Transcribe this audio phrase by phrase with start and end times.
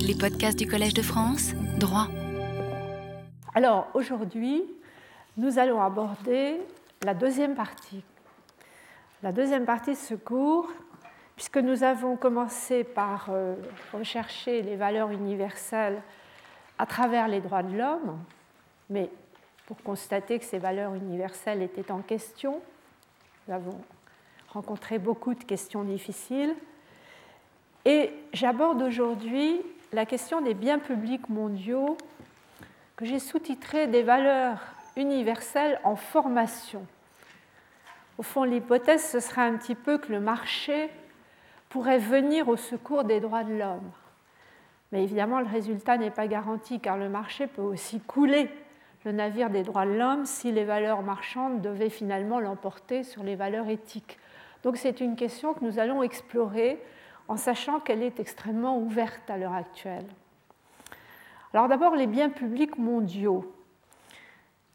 [0.00, 2.08] Les podcasts du Collège de France, droit.
[3.54, 4.64] Alors aujourd'hui,
[5.36, 6.60] nous allons aborder
[7.04, 8.02] la deuxième partie.
[9.22, 10.70] La deuxième partie de ce cours,
[11.36, 13.54] puisque nous avons commencé par euh,
[13.92, 16.00] rechercher les valeurs universelles
[16.78, 18.18] à travers les droits de l'homme,
[18.88, 19.10] mais
[19.66, 22.60] pour constater que ces valeurs universelles étaient en question,
[23.46, 23.78] nous avons
[24.48, 26.54] rencontré beaucoup de questions difficiles.
[27.84, 29.60] Et j'aborde aujourd'hui
[29.94, 31.96] la question des biens publics mondiaux
[32.96, 34.58] que j'ai sous-titré des valeurs
[34.96, 36.84] universelles en formation.
[38.18, 40.90] Au fond, l'hypothèse, ce serait un petit peu que le marché
[41.68, 43.90] pourrait venir au secours des droits de l'homme.
[44.90, 48.48] Mais évidemment, le résultat n'est pas garanti car le marché peut aussi couler
[49.04, 53.36] le navire des droits de l'homme si les valeurs marchandes devaient finalement l'emporter sur les
[53.36, 54.18] valeurs éthiques.
[54.64, 56.80] Donc c'est une question que nous allons explorer
[57.28, 60.06] en sachant qu'elle est extrêmement ouverte à l'heure actuelle.
[61.52, 63.50] Alors d'abord, les biens publics mondiaux.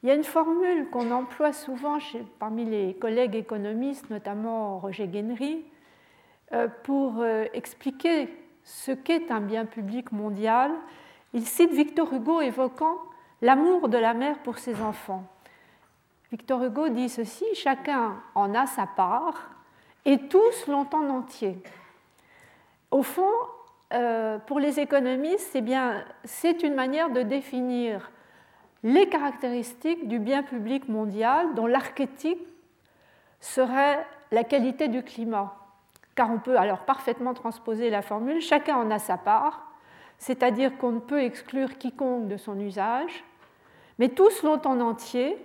[0.01, 1.97] Il y a une formule qu'on emploie souvent
[2.39, 5.65] parmi les collègues économistes, notamment Roger Guénery,
[6.53, 8.29] euh, pour euh, expliquer
[8.63, 10.71] ce qu'est un bien public mondial.
[11.33, 12.97] Il cite Victor Hugo évoquant
[13.41, 15.25] l'amour de la mère pour ses enfants.
[16.31, 19.49] Victor Hugo dit ceci, chacun en a sa part
[20.05, 21.61] et tous l'ont en entier.
[22.91, 23.29] Au fond,
[23.93, 25.63] euh, pour les économistes, eh
[26.23, 28.11] c'est une manière de définir
[28.83, 32.47] les caractéristiques du bien public mondial dont l'archétype
[33.39, 35.55] serait la qualité du climat.
[36.15, 39.71] Car on peut alors parfaitement transposer la formule, chacun en a sa part,
[40.17, 43.23] c'est-à-dire qu'on ne peut exclure quiconque de son usage,
[43.99, 45.37] mais tous l'ont en entier,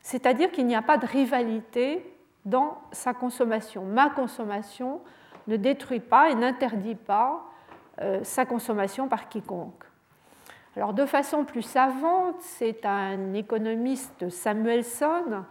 [0.00, 2.04] c'est-à-dire qu'il n'y a pas de rivalité
[2.44, 3.84] dans sa consommation.
[3.84, 5.00] Ma consommation
[5.46, 7.44] ne détruit pas et n'interdit pas
[8.00, 9.84] euh, sa consommation par quiconque.
[10.76, 15.44] Alors de façon plus savante, c'est un économiste Samuelson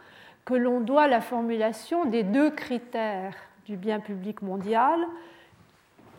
[0.45, 3.35] que l'on doit la formulation des deux critères
[3.65, 5.05] du bien public mondial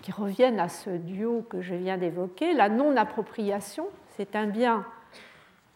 [0.02, 2.52] qui reviennent à ce duo que je viens d'évoquer.
[2.52, 4.84] La non-appropriation, c'est un bien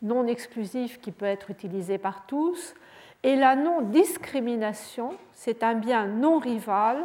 [0.02, 2.74] non exclusif qui peut être utilisé par tous,
[3.22, 7.02] et la non-discrimination, c'est un bien non rival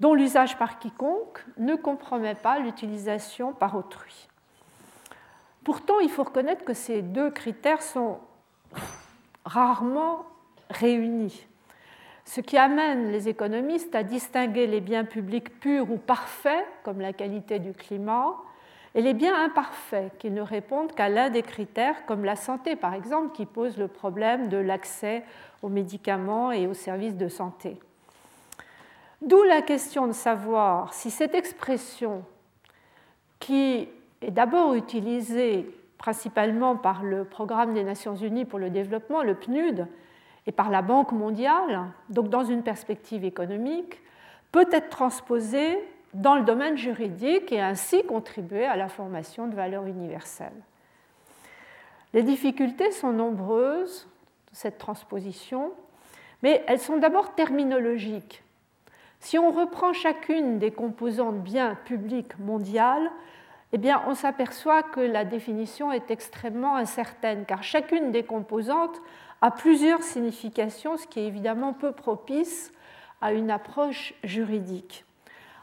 [0.00, 4.28] dont l'usage par quiconque ne compromet pas l'utilisation par autrui.
[5.64, 8.18] Pourtant, il faut reconnaître que ces deux critères sont
[9.44, 10.24] rarement
[10.70, 11.46] réunis,
[12.24, 17.12] ce qui amène les économistes à distinguer les biens publics purs ou parfaits, comme la
[17.12, 18.36] qualité du climat,
[18.94, 22.94] et les biens imparfaits qui ne répondent qu'à l'un des critères, comme la santé par
[22.94, 25.22] exemple, qui pose le problème de l'accès
[25.62, 27.78] aux médicaments et aux services de santé.
[29.22, 32.24] D'où la question de savoir si cette expression,
[33.38, 33.88] qui
[34.20, 39.86] est d'abord utilisée principalement par le Programme des Nations Unies pour le développement, le PNUD,
[40.46, 44.00] et par la Banque mondiale, donc dans une perspective économique,
[44.52, 45.76] peut être transposée
[46.14, 50.62] dans le domaine juridique et ainsi contribuer à la formation de valeurs universelles.
[52.14, 54.08] Les difficultés sont nombreuses
[54.52, 55.72] cette transposition,
[56.42, 58.42] mais elles sont d'abord terminologiques.
[59.26, 63.10] Si on reprend chacune des composantes bien publiques mondiales,
[63.72, 69.02] eh bien, on s'aperçoit que la définition est extrêmement incertaine, car chacune des composantes
[69.42, 72.72] a plusieurs significations, ce qui est évidemment peu propice
[73.20, 75.04] à une approche juridique.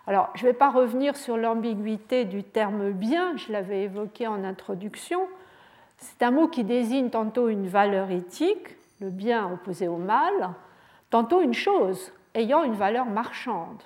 [0.07, 4.43] Alors, je ne vais pas revenir sur l'ambiguïté du terme bien, je l'avais évoqué en
[4.43, 5.21] introduction.
[5.99, 10.49] C'est un mot qui désigne tantôt une valeur éthique, le bien opposé au mal,
[11.09, 13.81] tantôt une chose ayant une valeur marchande.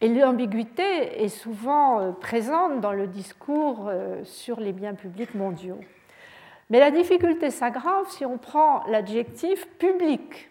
[0.00, 5.80] Et l'ambiguïté est souvent euh, présente dans le discours euh, sur les biens publics mondiaux.
[6.70, 10.50] Mais la difficulté s'aggrave si on prend l'adjectif public.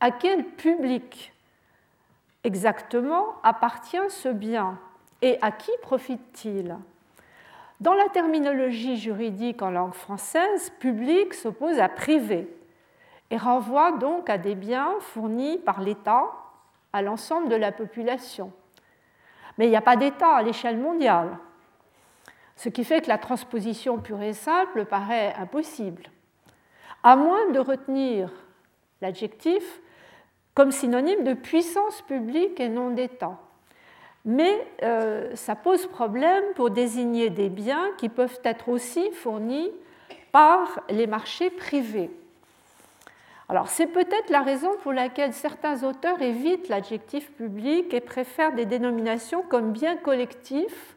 [0.00, 1.32] À quel public
[2.42, 4.78] exactement appartient ce bien
[5.20, 6.76] et à qui profite-t-il?
[7.80, 12.48] Dans la terminologie juridique en langue française, public s'oppose à privé
[13.32, 16.26] et renvoie donc à des biens fournis par l'État
[16.92, 18.52] à l'ensemble de la population.
[19.56, 21.38] Mais il n'y a pas d'État à l'échelle mondiale,
[22.56, 26.02] ce qui fait que la transposition pure et simple paraît impossible,
[27.02, 28.30] à moins de retenir
[29.00, 29.80] l'adjectif
[30.52, 33.38] comme synonyme de puissance publique et non d'État.
[34.26, 39.70] Mais euh, ça pose problème pour désigner des biens qui peuvent être aussi fournis
[40.32, 42.10] par les marchés privés.
[43.48, 48.66] Alors c'est peut-être la raison pour laquelle certains auteurs évitent l'adjectif public et préfèrent des
[48.66, 50.96] dénominations comme bien collectif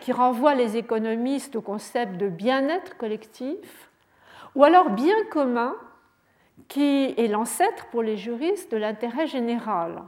[0.00, 3.90] qui renvoie les économistes au concept de bien-être collectif,
[4.54, 5.74] ou alors bien commun,
[6.68, 10.02] qui est l'ancêtre pour les juristes de l'intérêt général.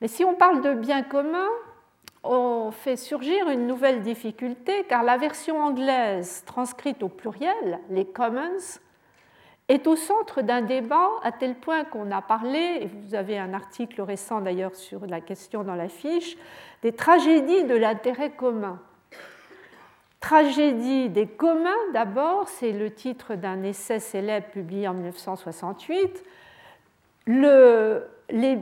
[0.00, 1.48] Mais si on parle de bien commun,
[2.22, 8.80] on fait surgir une nouvelle difficulté car la version anglaise transcrite au pluriel, les commons,
[9.70, 13.54] est au centre d'un débat à tel point qu'on a parlé, et vous avez un
[13.54, 16.36] article récent d'ailleurs sur la question dans l'affiche,
[16.82, 18.80] des tragédies de l'intérêt commun.
[20.18, 26.24] Tragédie des communs, d'abord, c'est le titre d'un essai célèbre publié en 1968.
[27.26, 28.06] Le,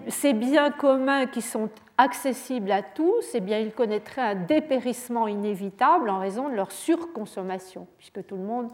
[0.08, 6.10] ces biens communs qui sont accessibles à tous, eh bien, ils connaîtraient un dépérissement inévitable
[6.10, 8.68] en raison de leur surconsommation, puisque tout le monde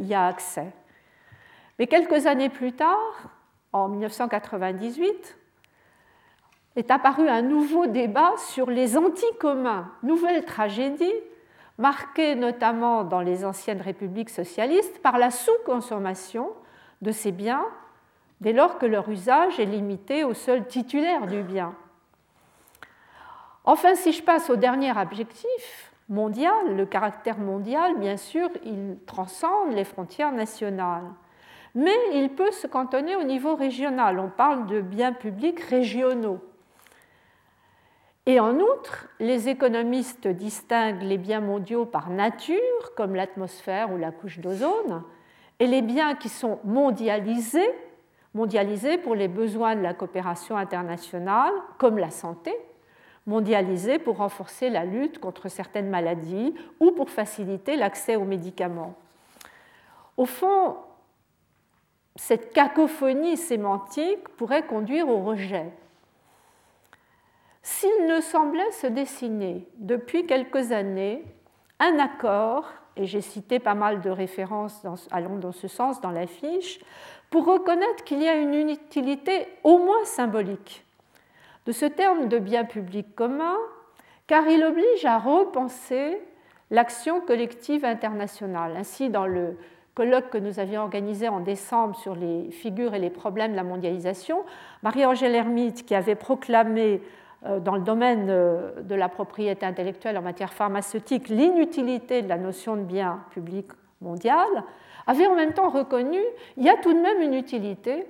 [0.00, 0.66] y a accès.
[1.82, 3.28] Mais quelques années plus tard,
[3.72, 5.36] en 1998,
[6.76, 11.12] est apparu un nouveau débat sur les anticommuns, nouvelle tragédie,
[11.78, 16.52] marquée notamment dans les anciennes républiques socialistes par la sous-consommation
[17.00, 17.66] de ces biens
[18.40, 21.74] dès lors que leur usage est limité au seul titulaire du bien.
[23.64, 29.72] Enfin, si je passe au dernier objectif mondial, le caractère mondial, bien sûr, il transcende
[29.72, 31.10] les frontières nationales.
[31.74, 34.18] Mais il peut se cantonner au niveau régional.
[34.18, 36.40] On parle de biens publics régionaux.
[38.26, 44.12] Et en outre, les économistes distinguent les biens mondiaux par nature, comme l'atmosphère ou la
[44.12, 45.02] couche d'ozone,
[45.58, 47.70] et les biens qui sont mondialisés,
[48.34, 52.52] mondialisés pour les besoins de la coopération internationale, comme la santé,
[53.26, 58.94] mondialisés pour renforcer la lutte contre certaines maladies ou pour faciliter l'accès aux médicaments.
[60.16, 60.76] Au fond,
[62.16, 65.70] cette cacophonie sémantique pourrait conduire au rejet.
[67.62, 71.24] S'il ne semblait se dessiner depuis quelques années
[71.78, 76.26] un accord, et j'ai cité pas mal de références allant dans ce sens dans la
[76.26, 76.80] fiche,
[77.30, 80.84] pour reconnaître qu'il y a une utilité au moins symbolique
[81.66, 83.56] de ce terme de bien public commun,
[84.26, 86.20] car il oblige à repenser
[86.70, 88.76] l'action collective internationale.
[88.76, 89.56] Ainsi, dans le
[89.94, 93.64] colloque que nous avions organisé en décembre sur les figures et les problèmes de la
[93.64, 94.44] mondialisation,
[94.82, 97.02] Marie-Angèle Hermite, qui avait proclamé
[97.46, 102.38] euh, dans le domaine euh, de la propriété intellectuelle en matière pharmaceutique l'inutilité de la
[102.38, 103.66] notion de bien public
[104.00, 104.46] mondial,
[105.06, 106.20] avait en même temps reconnu
[106.56, 108.06] il y a tout de même une utilité,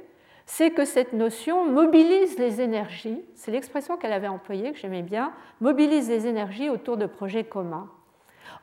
[0.47, 5.33] c'est que cette notion mobilise les énergies, c'est l'expression qu'elle avait employée, que j'aimais bien,
[5.61, 7.89] mobilise les énergies autour de projets communs.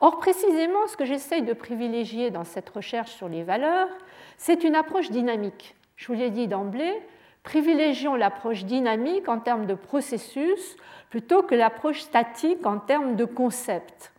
[0.01, 3.89] Or, précisément, ce que j'essaye de privilégier dans cette recherche sur les valeurs,
[4.37, 5.75] c'est une approche dynamique.
[5.97, 7.01] Je vous l'ai dit d'emblée,
[7.43, 10.77] privilégions l'approche dynamique en termes de processus
[11.09, 14.13] plutôt que l'approche statique en termes de concept.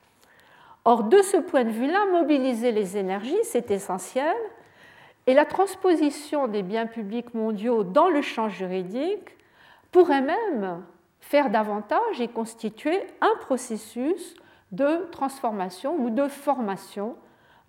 [0.84, 4.36] Or, de ce point de vue-là, mobiliser les énergies, c'est essentiel,
[5.26, 9.36] et la transposition des biens publics mondiaux dans le champ juridique
[9.92, 10.82] pourrait même
[11.20, 14.34] faire davantage et constituer un processus
[14.72, 17.16] de transformation ou de formation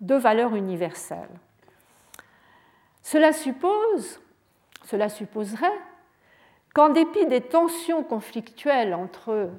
[0.00, 1.28] de valeurs universelles.
[3.02, 4.20] Cela suppose,
[4.84, 5.78] cela supposerait
[6.74, 9.50] qu'en dépit des tensions conflictuelles entre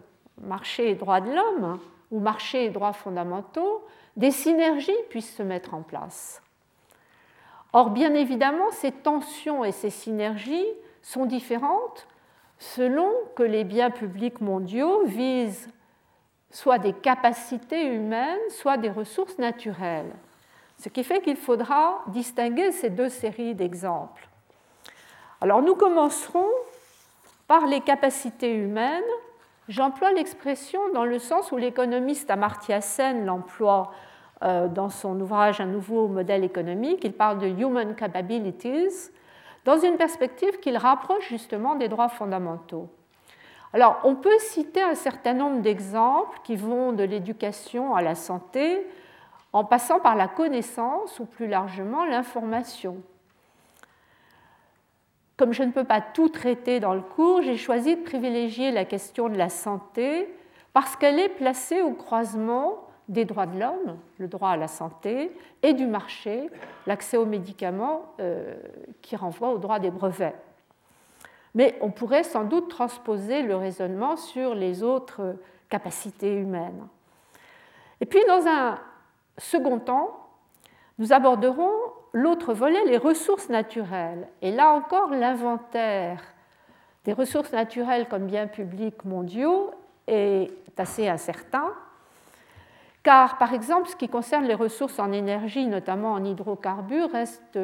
[0.42, 1.80] marché et droits de l'homme,
[2.12, 3.86] ou marché et droits fondamentaux,
[4.18, 6.42] des synergies puissent se mettre en place.
[7.74, 10.68] Or, bien évidemment, ces tensions et ces synergies
[11.02, 12.08] sont différentes
[12.60, 15.68] selon que les biens publics mondiaux visent
[16.54, 20.14] soit des capacités humaines, soit des ressources naturelles.
[20.78, 24.30] Ce qui fait qu'il faudra distinguer ces deux séries d'exemples.
[25.42, 26.48] Alors nous commencerons
[27.48, 29.04] par les capacités humaines
[29.70, 33.94] J'emploie l'expression dans le sens où l'économiste Amartya Sen l'emploie
[34.44, 37.04] euh, dans son ouvrage Un nouveau modèle économique.
[37.04, 39.10] Il parle de human capabilities
[39.64, 42.90] dans une perspective qu'il rapproche justement des droits fondamentaux.
[43.74, 48.86] Alors, on peut citer un certain nombre d'exemples qui vont de l'éducation à la santé,
[49.52, 52.98] en passant par la connaissance ou plus largement l'information.
[55.38, 58.86] Comme je ne peux pas tout traiter dans le cours, j'ai choisi de privilégier la
[58.86, 60.32] question de la santé
[60.74, 65.32] parce qu'elle est placée au croisement des droits de l'homme, le droit à la santé,
[65.62, 66.50] et du marché,
[66.88, 68.56] l'accès aux médicaments euh,
[69.02, 70.36] qui renvoie au droit des brevets.
[71.56, 75.36] Mais on pourrait sans doute transposer le raisonnement sur les autres
[75.70, 76.88] capacités humaines.
[78.02, 78.80] Et puis, dans un
[79.38, 80.20] second temps,
[81.00, 81.72] nous aborderons
[82.14, 84.28] l'autre volet, les ressources naturelles.
[84.42, 86.22] Et là encore, l'inventaire
[87.06, 89.72] des ressources naturelles comme biens publics mondiaux
[90.08, 91.74] est assez incertain.
[93.04, 97.60] car par exemple ce qui concerne les ressources en énergie, notamment en hydrocarbures, reste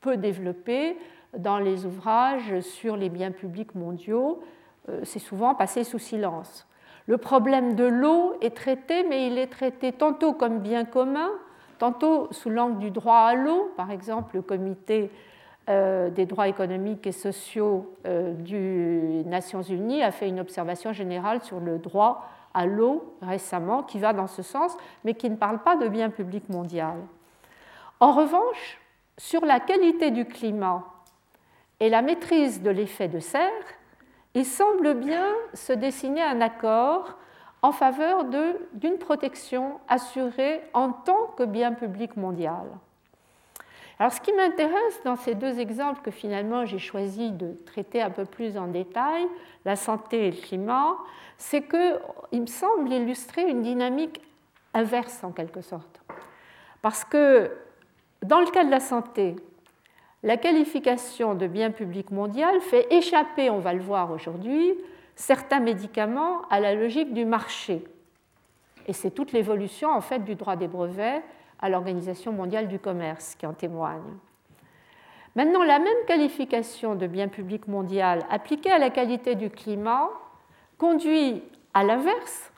[0.00, 0.96] peu développé
[1.36, 4.42] dans les ouvrages sur les biens publics mondiaux.
[4.88, 6.66] Euh, c'est souvent passé sous silence.
[7.06, 11.30] Le problème de l'eau est traité, mais il est traité tantôt comme bien commun,
[11.78, 13.72] tantôt sous l'angle du droit à l'eau.
[13.76, 15.10] Par exemple, le comité
[15.68, 21.60] euh, des droits économiques et sociaux des Nations Unies a fait une observation générale sur
[21.60, 25.76] le droit à l'eau récemment qui va dans ce sens, mais qui ne parle pas
[25.76, 26.96] de bien public mondial.
[28.00, 28.80] En revanche,
[29.16, 30.84] sur la qualité du climat
[31.80, 33.50] et la maîtrise de l'effet de serre,
[34.34, 37.16] il semble bien se dessiner un accord
[37.62, 38.24] en faveur
[38.72, 42.66] d'une protection assurée en tant que bien public mondial.
[43.98, 48.10] Alors ce qui m'intéresse dans ces deux exemples que finalement j'ai choisi de traiter un
[48.10, 49.26] peu plus en détail,
[49.64, 50.96] la santé et le climat,
[51.36, 54.22] c'est qu'il me semble illustrer une dynamique
[54.72, 56.00] inverse en quelque sorte.
[56.80, 57.50] Parce que
[58.22, 59.34] dans le cas de la santé,
[60.22, 64.74] la qualification de bien public mondial fait échapper, on va le voir aujourd'hui,
[65.14, 67.84] certains médicaments à la logique du marché.
[68.86, 71.22] Et c'est toute l'évolution en fait du droit des brevets
[71.60, 74.16] à l'Organisation mondiale du commerce qui en témoigne.
[75.36, 80.08] Maintenant, la même qualification de bien public mondial appliquée à la qualité du climat
[80.78, 81.42] conduit
[81.74, 82.50] à l'inverse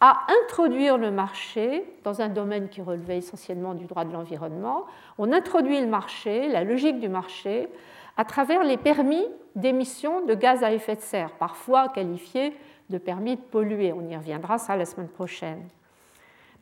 [0.00, 4.86] à introduire le marché dans un domaine qui relevait essentiellement du droit de l'environnement.
[5.18, 7.68] On introduit le marché, la logique du marché,
[8.16, 9.26] à travers les permis
[9.56, 12.56] d'émission de gaz à effet de serre, parfois qualifiés
[12.90, 13.92] de permis de polluer.
[13.92, 15.66] On y reviendra ça la semaine prochaine.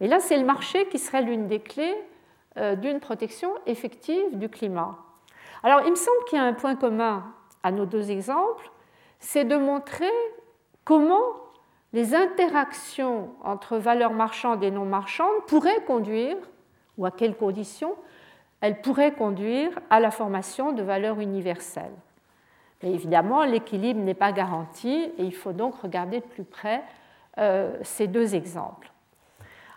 [0.01, 1.95] Mais là, c'est le marché qui serait l'une des clés
[2.57, 4.99] euh, d'une protection effective du climat.
[5.63, 7.25] Alors, il me semble qu'il y a un point commun
[7.63, 8.71] à nos deux exemples,
[9.19, 10.11] c'est de montrer
[10.85, 11.46] comment
[11.97, 16.37] les interactions entre valeurs marchandes et non marchandes pourraient conduire,
[16.99, 17.95] ou à quelles conditions,
[18.61, 21.97] elles pourraient conduire à la formation de valeurs universelles.
[22.83, 26.83] Mais évidemment, l'équilibre n'est pas garanti et il faut donc regarder de plus près
[27.39, 28.93] euh, ces deux exemples.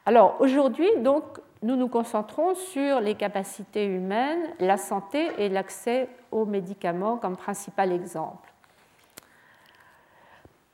[0.05, 7.15] Alors aujourd'hui, nous nous concentrons sur les capacités humaines, la santé et l'accès aux médicaments
[7.15, 8.49] comme principal exemple.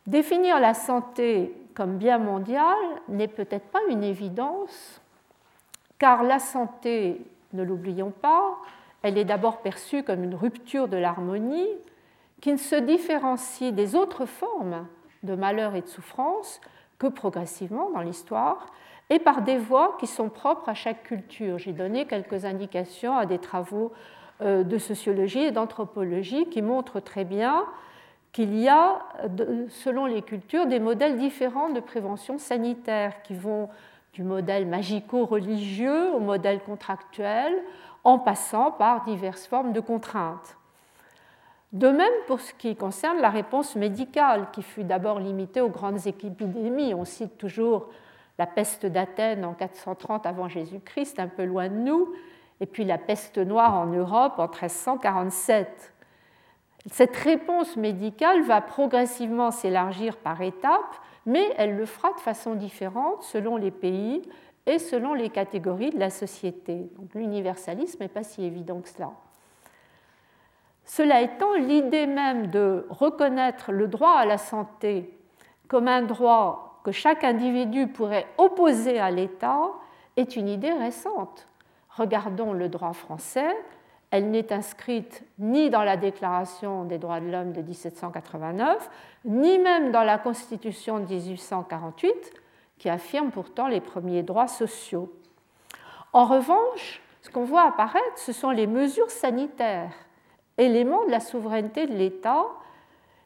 [0.08, 2.76] Définir la santé comme bien mondial
[3.10, 5.02] n'est peut-être pas une évidence,
[6.00, 7.22] car la santé,
[7.54, 8.56] ne l'oublions pas,
[9.02, 11.68] elle est d'abord perçue comme une rupture de l'harmonie
[12.42, 14.88] qui ne se différencie des autres formes
[15.24, 16.62] de malheur et de souffrance
[17.00, 18.68] que progressivement dans l'histoire,
[19.10, 21.58] et par des voies qui sont propres à chaque culture.
[21.58, 23.92] J'ai donné quelques indications à des travaux
[24.42, 27.66] euh, de sociologie et d'anthropologie qui montrent très bien
[28.36, 29.00] qu'il y a,
[29.70, 33.70] selon les cultures, des modèles différents de prévention sanitaire qui vont
[34.12, 37.54] du modèle magico-religieux au modèle contractuel,
[38.04, 40.58] en passant par diverses formes de contraintes.
[41.72, 46.06] De même pour ce qui concerne la réponse médicale, qui fut d'abord limitée aux grandes
[46.06, 46.94] épidémies.
[46.94, 47.88] On cite toujours
[48.38, 52.14] la peste d'Athènes en 430 avant Jésus-Christ, un peu loin de nous,
[52.60, 55.95] et puis la peste noire en Europe en 1347.
[56.92, 63.24] Cette réponse médicale va progressivement s'élargir par étapes, mais elle le fera de façon différente
[63.24, 64.22] selon les pays
[64.68, 66.90] et selon les catégories de la société.
[67.16, 69.12] L'universalisme n'est pas si évident que cela.
[70.86, 75.12] Cela étant, l'idée même de reconnaître le droit à la santé
[75.68, 79.72] comme un droit que chaque individu pourrait opposer à l'État
[80.16, 81.48] est une idée récente.
[81.90, 83.56] Regardons le droit français
[84.16, 88.90] elle n'est inscrite ni dans la Déclaration des droits de l'homme de 1789,
[89.26, 92.14] ni même dans la Constitution de 1848,
[92.78, 95.12] qui affirme pourtant les premiers droits sociaux.
[96.14, 99.92] En revanche, ce qu'on voit apparaître, ce sont les mesures sanitaires,
[100.58, 102.46] éléments de la souveraineté de l'État.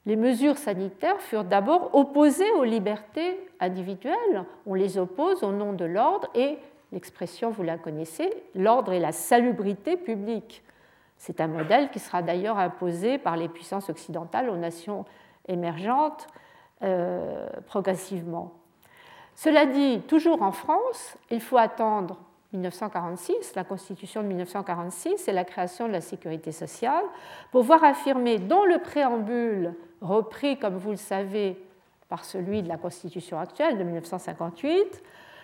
[0.08, 4.44] Les mesures sanitaires furent d'abord opposées aux libertés individuelles.
[4.66, 6.58] On les oppose au nom de l'ordre et
[6.92, 10.64] l'expression, vous la connaissez, l'ordre et la salubrité publique.
[11.20, 15.04] C'est un modèle qui sera d'ailleurs imposé par les puissances occidentales aux nations
[15.50, 16.28] émergentes
[16.82, 18.54] euh, progressivement.
[19.36, 22.18] Cela dit, toujours en France, il faut attendre
[22.54, 27.04] 1946, la Constitution de 1946 et la création de la sécurité sociale,
[27.52, 31.62] pour voir affirmer dans le préambule, repris, comme vous le savez,
[32.08, 35.04] par celui de la Constitution actuelle de 1958,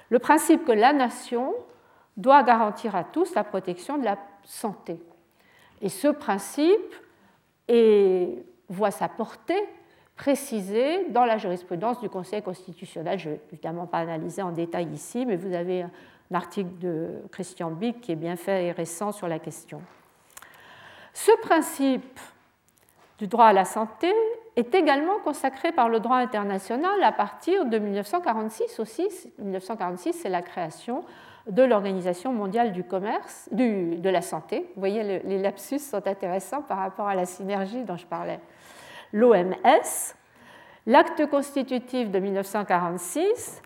[0.09, 1.53] le principe que la nation
[2.15, 5.01] doit garantir à tous la protection de la santé.
[5.85, 6.95] Et ce principe
[8.69, 9.63] voit sa portée
[10.15, 13.19] précisé dans la jurisprudence du Conseil constitutionnel.
[13.19, 15.91] Je ne vais évidemment pas analyser en détail ici, mais vous avez un
[16.33, 19.79] article de Christian Bick qui est bien fait et récent sur la question.
[21.13, 22.19] Ce principe
[23.19, 24.11] du droit à la santé
[24.55, 29.07] est également consacré par le droit international à partir de 1946 aussi.
[29.37, 31.05] 1946, c'est la création
[31.47, 34.69] de l'Organisation mondiale du commerce, de la santé.
[34.75, 38.39] Vous voyez, les lapsus sont intéressants par rapport à la synergie dont je parlais.
[39.13, 39.53] L'OMS,
[40.85, 43.61] l'acte constitutif de 1946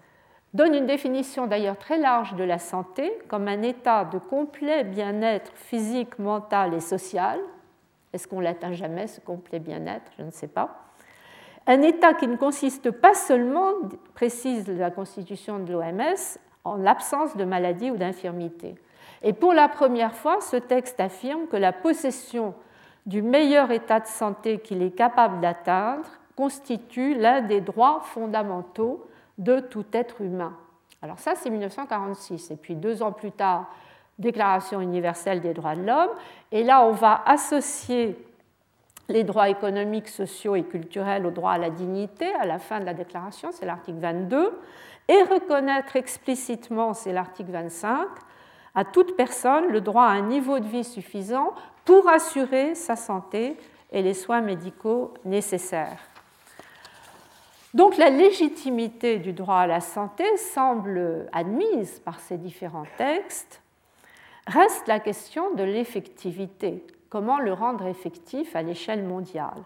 [0.53, 5.51] donne une définition d'ailleurs très large de la santé comme un état de complet bien-être
[5.55, 7.39] physique, mental et social,
[8.13, 10.11] est-ce qu'on l'atteint jamais, ce complet bien-être?
[10.17, 10.85] Je ne sais pas.
[11.67, 13.73] Un état qui ne consiste pas seulement,
[14.15, 18.75] précise la constitution de l'OMS, en l'absence de maladie ou d'infirmité.
[19.21, 22.53] Et pour la première fois, ce texte affirme que la possession
[23.05, 29.05] du meilleur état de santé qu'il est capable d'atteindre constitue l'un des droits fondamentaux
[29.37, 30.53] de tout être humain.
[31.01, 32.51] Alors ça, c'est 1946.
[32.51, 33.69] Et puis deux ans plus tard,
[34.19, 36.09] Déclaration universelle des droits de l'homme.
[36.51, 38.17] Et là, on va associer
[39.09, 42.85] les droits économiques, sociaux et culturels au droit à la dignité à la fin de
[42.85, 44.59] la déclaration, c'est l'article 22,
[45.07, 48.07] et reconnaître explicitement, c'est l'article 25,
[48.75, 51.53] à toute personne le droit à un niveau de vie suffisant
[51.85, 53.57] pour assurer sa santé
[53.91, 55.99] et les soins médicaux nécessaires.
[57.73, 63.61] Donc la légitimité du droit à la santé semble admise par ces différents textes
[64.49, 66.83] Reste la question de l'effectivité.
[67.09, 69.63] Comment le rendre effectif à l'échelle mondiale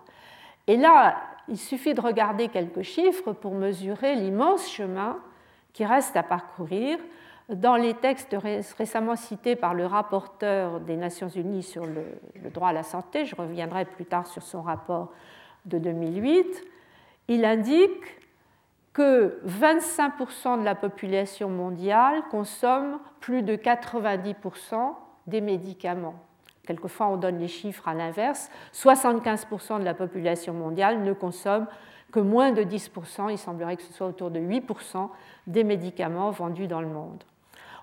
[0.67, 1.17] Et là,
[1.49, 5.17] il suffit de regarder quelques chiffres pour mesurer l'immense chemin
[5.73, 6.97] qui reste à parcourir.
[7.49, 8.35] Dans les textes
[8.77, 12.05] récemment cités par le rapporteur des Nations Unies sur le,
[12.49, 15.11] droit à la santé, je reviendrai plus tard sur son rapport
[15.65, 16.63] de 2008,
[17.27, 18.19] il indique
[18.93, 24.93] que 25% de la population mondiale consomme plus de 90%
[25.27, 26.15] des médicaments.
[26.65, 28.49] Quelquefois, on donne les chiffres à l'inverse.
[28.73, 31.67] 75% de la population mondiale ne consomme
[32.11, 35.09] que moins de 10%, il semblerait que ce soit autour de 8%
[35.47, 37.23] des médicaments vendus dans le monde.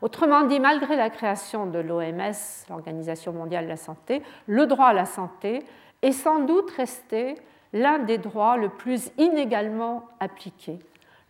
[0.03, 4.93] Autrement dit, malgré la création de l'OMS, l'Organisation mondiale de la santé, le droit à
[4.93, 5.65] la santé
[6.01, 7.35] est sans doute resté
[7.73, 10.79] l'un des droits le plus inégalement appliqués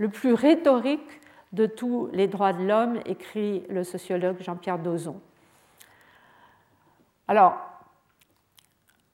[0.00, 1.20] le plus rhétorique
[1.52, 5.20] de tous les droits de l'homme, écrit le sociologue Jean-Pierre Dozon.
[7.31, 7.55] Alors,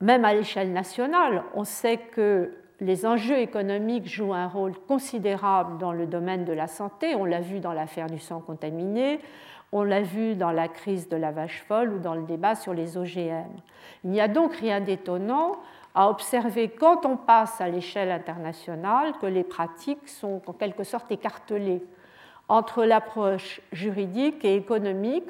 [0.01, 2.51] même à l'échelle nationale, on sait que
[2.81, 7.15] les enjeux économiques jouent un rôle considérable dans le domaine de la santé.
[7.15, 9.21] On l'a vu dans l'affaire du sang contaminé,
[9.71, 12.73] on l'a vu dans la crise de la vache folle ou dans le débat sur
[12.73, 13.53] les OGM.
[14.03, 15.53] Il n'y a donc rien d'étonnant
[15.95, 21.13] à observer quand on passe à l'échelle internationale que les pratiques sont en quelque sorte
[21.13, 21.85] écartelées
[22.49, 25.29] entre l'approche juridique et économique,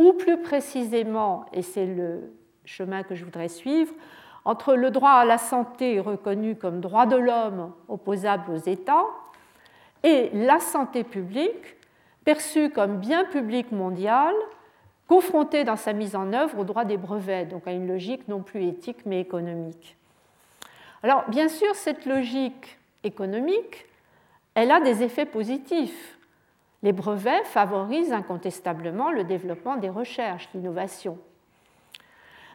[0.00, 2.32] ou plus précisément, et c'est le
[2.64, 3.92] chemin que je voudrais suivre,
[4.46, 9.04] entre le droit à la santé reconnu comme droit de l'homme opposable aux États
[10.02, 11.76] et la santé publique
[12.24, 14.34] perçue comme bien public mondial
[15.06, 18.40] confrontée dans sa mise en œuvre au droit des brevets, donc à une logique non
[18.40, 19.98] plus éthique mais économique.
[21.02, 23.86] Alors, bien sûr, cette logique économique,
[24.54, 26.16] elle a des effets positifs.
[26.82, 31.18] Les brevets favorisent incontestablement le développement des recherches, l'innovation.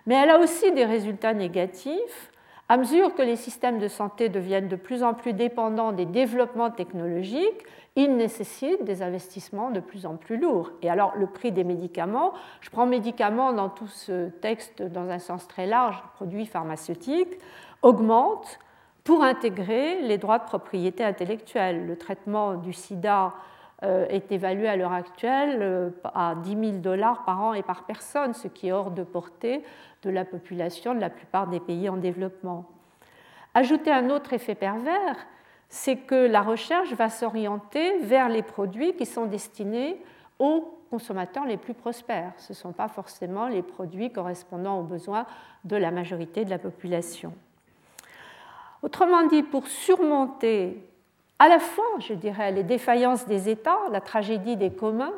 [0.06, 2.32] Mais elle a aussi des résultats négatifs
[2.68, 6.72] à mesure que les systèmes de santé deviennent de plus en plus dépendants des développements
[6.72, 7.64] technologiques,
[7.96, 10.72] ils nécessitent des investissements de plus en plus lourds.
[10.82, 15.20] Et alors le prix des médicaments, je prends médicaments dans tout ce texte dans un
[15.20, 17.38] sens très large, produits pharmaceutiques,
[17.84, 18.60] augmente
[19.04, 21.86] pour intégrer les droits de propriété intellectuelle.
[21.86, 23.34] Le traitement du sida
[24.10, 28.34] est évalué à l'heure actuelle euh, à 10 000 dollars par an et par personne,
[28.34, 29.64] ce qui est hors de portée
[30.04, 32.66] de la population de la plupart des pays en développement.
[33.54, 35.16] Ajouter un autre effet pervers,
[35.70, 40.02] c'est que la recherche va s'orienter vers les produits qui sont destinés
[40.40, 42.34] aux consommateurs les plus prospères.
[42.38, 45.26] Ce ne sont pas forcément les produits correspondant aux besoins
[45.64, 47.34] de la majorité de la population.
[48.84, 50.84] Autrement dit, pour surmonter
[51.40, 55.14] à la fois, je dirais, les défaillances des États, la tragédie des communs,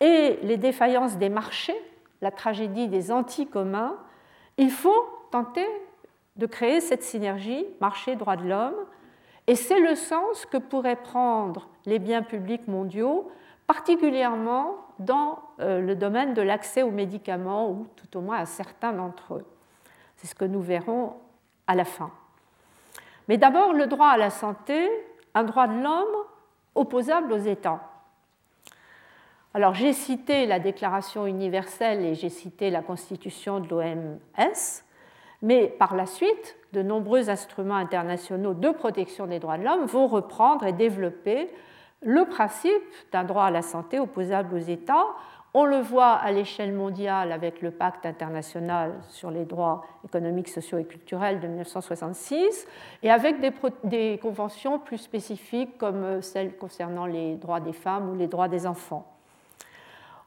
[0.00, 1.76] et les défaillances des marchés,
[2.20, 3.96] la tragédie des anti-communs,
[4.56, 5.66] il faut tenter
[6.36, 8.76] de créer cette synergie marché-droit de l'homme,
[9.46, 13.30] et c'est le sens que pourraient prendre les biens publics mondiaux,
[13.66, 18.92] particulièrement dans euh, le domaine de l'accès aux médicaments, ou tout au moins à certains
[18.92, 19.46] d'entre eux.
[20.16, 21.14] C'est ce que nous verrons
[21.66, 22.10] à la fin.
[23.28, 24.90] Mais d'abord, le droit à la santé,
[25.34, 26.24] un droit de l'homme
[26.74, 27.80] opposable aux États.
[29.52, 34.82] Alors j'ai cité la Déclaration universelle et j'ai cité la Constitution de l'OMS,
[35.42, 40.06] mais par la suite, de nombreux instruments internationaux de protection des droits de l'homme vont
[40.06, 41.50] reprendre et développer
[42.02, 42.72] le principe
[43.12, 45.06] d'un droit à la santé opposable aux États.
[45.52, 50.78] On le voit à l'échelle mondiale avec le pacte international sur les droits économiques, sociaux
[50.78, 52.68] et culturels de 1966
[53.02, 53.40] et avec
[53.82, 58.64] des, conventions plus spécifiques comme celles concernant les droits des femmes ou les droits des
[58.64, 59.12] enfants.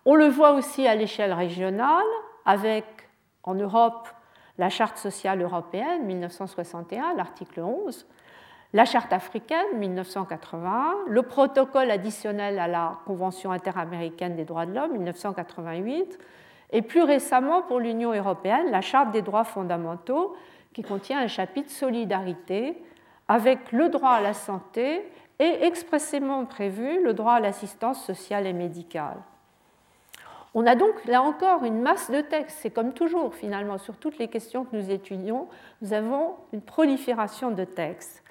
[0.06, 2.04] On le voit aussi à l'échelle régionale
[2.46, 2.84] avec
[3.44, 4.10] en Europe
[4.58, 8.06] la Charte sociale européenne 1961, l'article 11,
[8.74, 14.94] la Charte africaine 1981, le protocole additionnel à la Convention interaméricaine des droits de l'homme
[14.94, 16.18] 1988,
[16.72, 20.36] et plus récemment pour l'Union européenne, la Charte des droits fondamentaux
[20.74, 22.82] qui contient un chapitre solidarité
[23.28, 25.08] avec le droit à la santé
[25.38, 29.18] et expressément prévu le droit à l'assistance sociale et médicale.
[30.56, 32.58] On a donc là encore une masse de textes.
[32.62, 35.48] C'est comme toujours finalement sur toutes les questions que nous étudions,
[35.82, 38.23] nous avons une prolifération de textes.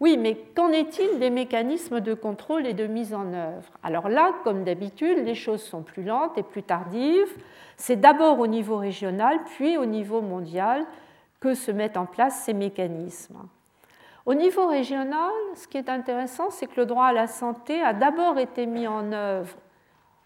[0.00, 3.70] Oui, mais qu'en est-il des mécanismes de contrôle et de mise en œuvre?
[3.82, 7.32] Alors là, comme d'habitude, les choses sont plus lentes et plus tardives.
[7.76, 10.84] C'est d'abord au niveau régional, puis au niveau mondial
[11.40, 13.38] que se mettent en place ces mécanismes.
[14.26, 17.92] Au niveau régional, ce qui est intéressant, c'est que le droit à la santé a
[17.92, 19.54] d'abord été mis en œuvre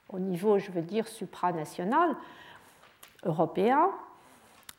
[0.09, 2.17] au niveau, je veux dire, supranational,
[3.25, 3.91] européen,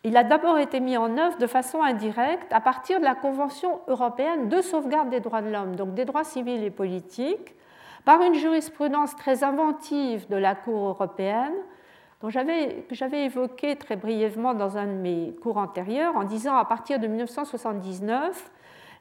[0.04, 3.82] il a d'abord été mis en œuvre de façon indirecte à partir de la Convention
[3.88, 7.56] européenne de sauvegarde des droits de l'homme, donc des droits civils et politiques,
[8.06, 11.54] par une jurisprudence très inventive de la Cour européenne,
[12.22, 16.66] dont que j'avais évoqué très brièvement dans un de mes cours antérieurs, en disant à
[16.66, 18.52] partir de 1979,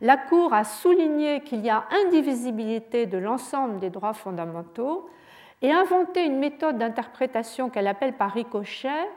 [0.01, 5.09] la Cour a souligné qu'il y a indivisibilité de l'ensemble des droits fondamentaux
[5.63, 9.09] et inventé une méthode d'interprétation qu'elle appelle par ricochet,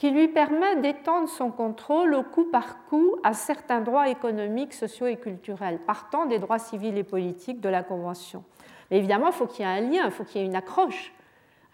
[0.00, 5.06] qui lui permet d'étendre son contrôle au coup par coup à certains droits économiques, sociaux
[5.06, 8.42] et culturels, partant des droits civils et politiques de la Convention.
[8.90, 10.56] Mais évidemment, il faut qu'il y ait un lien, il faut qu'il y ait une
[10.56, 11.12] accroche,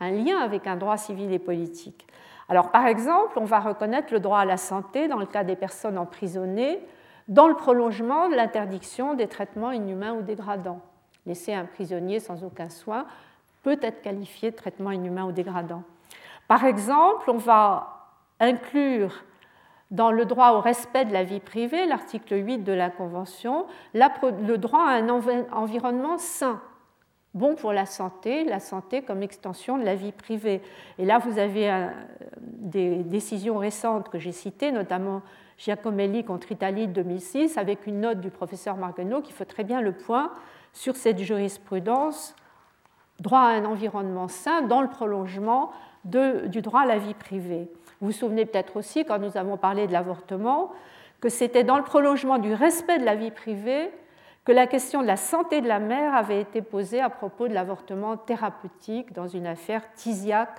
[0.00, 2.04] un lien avec un droit civil et politique.
[2.48, 5.54] Alors, par exemple, on va reconnaître le droit à la santé dans le cas des
[5.54, 6.80] personnes emprisonnées,
[7.28, 10.80] dans le prolongement de l'interdiction des traitements inhumains ou dégradants.
[11.26, 13.06] Laisser un prisonnier sans aucun soin
[13.62, 15.84] peut être qualifié de traitement inhumain ou dégradant.
[16.48, 17.95] Par exemple, on va
[18.40, 19.24] inclure
[19.90, 24.56] dans le droit au respect de la vie privée, l'article 8 de la Convention, le
[24.56, 26.60] droit à un environnement sain,
[27.34, 30.60] bon pour la santé, la santé comme extension de la vie privée.
[30.98, 31.88] Et là, vous avez euh,
[32.40, 35.22] des décisions récentes que j'ai citées, notamment
[35.58, 39.80] Giacomelli contre Italie de 2006, avec une note du professeur Marguenot qui fait très bien
[39.80, 40.32] le point
[40.72, 42.34] sur cette jurisprudence
[43.20, 45.70] droit à un environnement sain dans le prolongement
[46.04, 47.68] du droit à la vie privée.
[48.00, 50.72] Vous vous souvenez peut-être aussi, quand nous avons parlé de l'avortement,
[51.20, 53.90] que c'était dans le prolongement du respect de la vie privée
[54.46, 57.52] que la question de la santé de la mère avait été posée à propos de
[57.52, 60.50] l'avortement thérapeutique dans une affaire Tiziak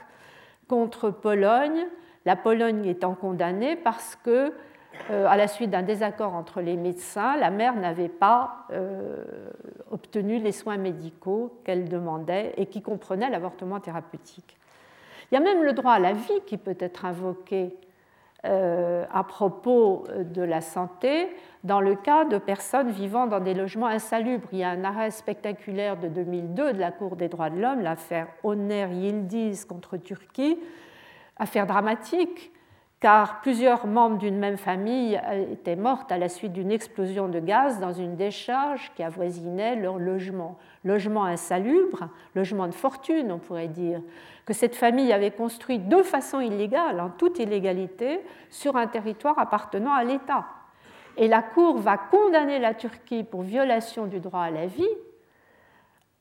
[0.67, 1.87] contre Pologne,
[2.25, 4.53] la Pologne étant condamnée parce que
[5.09, 9.23] euh, à la suite d'un désaccord entre les médecins, la mère n'avait pas euh,
[9.89, 14.57] obtenu les soins médicaux qu'elle demandait et qui comprenaient l'avortement thérapeutique.
[15.31, 17.75] Il y a même le droit à la vie qui peut être invoqué
[18.45, 21.27] euh, à propos de la santé
[21.63, 24.47] dans le cas de personnes vivant dans des logements insalubres.
[24.51, 27.81] Il y a un arrêt spectaculaire de 2002 de la Cour des droits de l'homme,
[27.81, 30.57] l'affaire Oner Yildiz contre Turquie,
[31.37, 32.51] affaire dramatique
[32.99, 35.19] car plusieurs membres d'une même famille
[35.51, 39.99] étaient mortes à la suite d'une explosion de gaz dans une décharge qui avoisinait leur
[39.99, 40.57] logement.
[40.83, 44.01] Logement insalubre, logement de fortune, on pourrait dire,
[44.45, 49.93] que cette famille avait construit de façon illégale, en toute illégalité, sur un territoire appartenant
[49.93, 50.45] à l'État.
[51.17, 54.85] Et la Cour va condamner la Turquie pour violation du droit à la vie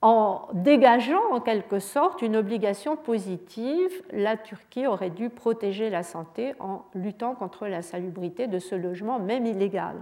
[0.03, 6.55] en dégageant en quelque sorte une obligation positive, la Turquie aurait dû protéger la santé
[6.61, 9.97] en luttant contre l'insalubrité de ce logement, même illégal.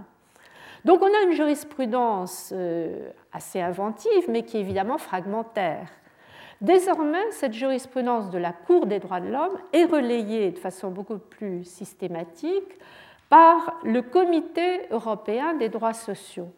[0.83, 5.89] Donc on a une jurisprudence euh, assez inventive, mais qui est évidemment fragmentaire.
[6.61, 11.17] Désormais, cette jurisprudence de la Cour des droits de l'homme est relayée de façon beaucoup
[11.17, 12.79] plus systématique
[13.29, 16.51] par le Comité européen des droits sociaux.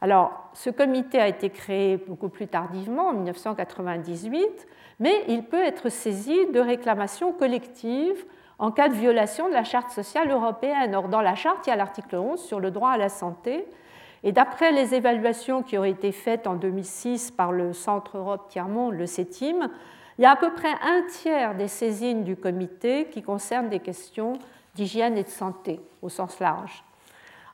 [0.00, 4.68] Alors, ce comité a été créé beaucoup plus tardivement, en 1998,
[5.00, 8.24] mais il peut être saisi de réclamations collectives
[8.58, 10.94] en cas de violation de la Charte sociale européenne.
[10.94, 13.66] Or, dans la Charte, il y a l'article 11 sur le droit à la santé,
[14.22, 18.94] Et d'après les évaluations qui ont été faites en 2006 par le Centre Europe Tiers-Monde,
[18.94, 19.70] le CETIM,
[20.18, 23.80] il y a à peu près un tiers des saisines du comité qui concernent des
[23.80, 24.32] questions
[24.74, 26.82] d'hygiène et de santé au sens large.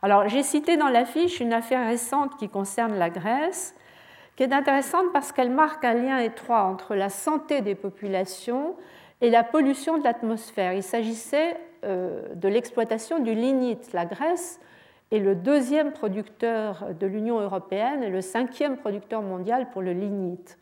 [0.04, 3.76] Alors, j'ai cité dans l'affiche une affaire récente qui concerne la Grèce,
[4.34, 8.74] qui est intéressante parce qu'elle marque un lien étroit entre la santé des populations
[9.20, 10.72] et la pollution de l'atmosphère.
[10.72, 13.92] Il s'agissait euh, de l'exploitation du lignite.
[13.92, 14.58] La Grèce
[15.12, 20.58] est le deuxième producteur de l'Union européenne et le cinquième producteur mondial pour le lignite,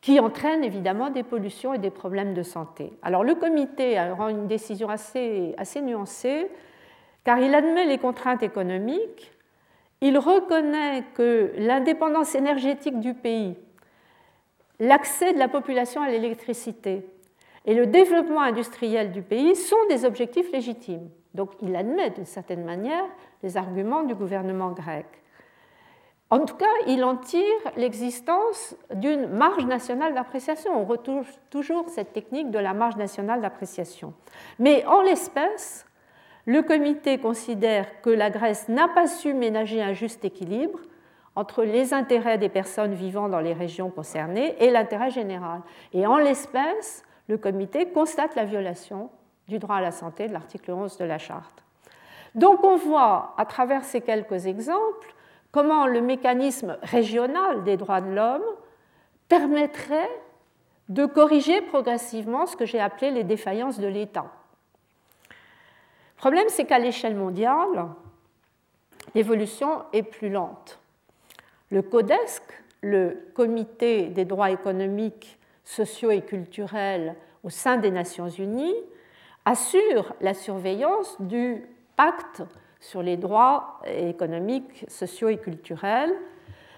[0.00, 2.92] qui entraîne évidemment des pollutions et des problèmes de santé.
[3.02, 6.48] Alors le comité rend une décision assez nuancée,
[7.24, 9.32] car il admet les contraintes économiques,
[10.00, 13.56] il reconnaît que l'indépendance énergétique du pays,
[14.78, 17.06] l'accès de la population à l'électricité,
[17.66, 21.08] et le développement industriel du pays sont des objectifs légitimes.
[21.32, 23.04] Donc il admet d'une certaine manière
[23.42, 25.06] les arguments du gouvernement grec.
[26.30, 27.42] En tout cas, il en tire
[27.76, 30.80] l'existence d'une marge nationale d'appréciation.
[30.80, 34.14] On retrouve toujours cette technique de la marge nationale d'appréciation.
[34.58, 35.86] Mais en l'espèce,
[36.46, 40.78] le comité considère que la Grèce n'a pas su ménager un juste équilibre
[41.36, 45.62] entre les intérêts des personnes vivant dans les régions concernées et l'intérêt général.
[45.92, 49.10] Et en l'espèce, le comité constate la violation
[49.48, 51.64] du droit à la santé de l'article 11 de la charte.
[52.34, 55.14] Donc on voit à travers ces quelques exemples
[55.50, 58.42] comment le mécanisme régional des droits de l'homme
[59.28, 60.10] permettrait
[60.88, 64.26] de corriger progressivement ce que j'ai appelé les défaillances de l'État.
[66.24, 67.84] Le problème, c'est qu'à l'échelle mondiale,
[69.14, 70.80] l'évolution est plus lente.
[71.68, 72.42] Le CODESC,
[72.80, 78.74] le Comité des droits économiques sociaux et culturels au sein des Nations Unies
[79.44, 81.62] assure la surveillance du
[81.94, 82.42] pacte
[82.80, 86.14] sur les droits économiques, sociaux et culturels,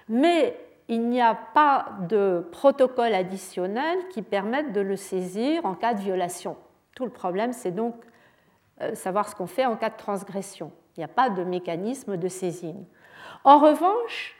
[0.09, 5.95] mais il n'y a pas de protocole additionnel qui permette de le saisir en cas
[5.95, 6.57] de violation.
[6.97, 7.95] Tout le problème, c'est donc
[8.95, 10.71] savoir ce qu'on fait en cas de transgression.
[10.97, 12.85] Il n'y a pas de mécanisme de saisine.
[13.45, 14.37] En revanche,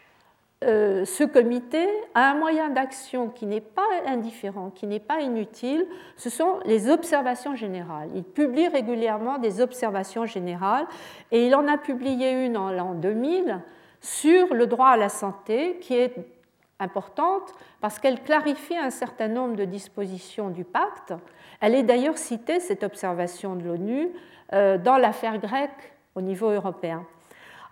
[0.65, 5.87] euh, ce comité a un moyen d'action qui n'est pas indifférent, qui n'est pas inutile,
[6.17, 8.09] ce sont les observations générales.
[8.15, 10.87] Il publie régulièrement des observations générales
[11.31, 13.61] et il en a publié une en l'an 2000
[14.01, 16.15] sur le droit à la santé qui est
[16.79, 21.13] importante parce qu'elle clarifie un certain nombre de dispositions du pacte.
[21.61, 24.09] Elle est d'ailleurs citée, cette observation de l'ONU,
[24.53, 27.05] euh, dans l'affaire grecque au niveau européen.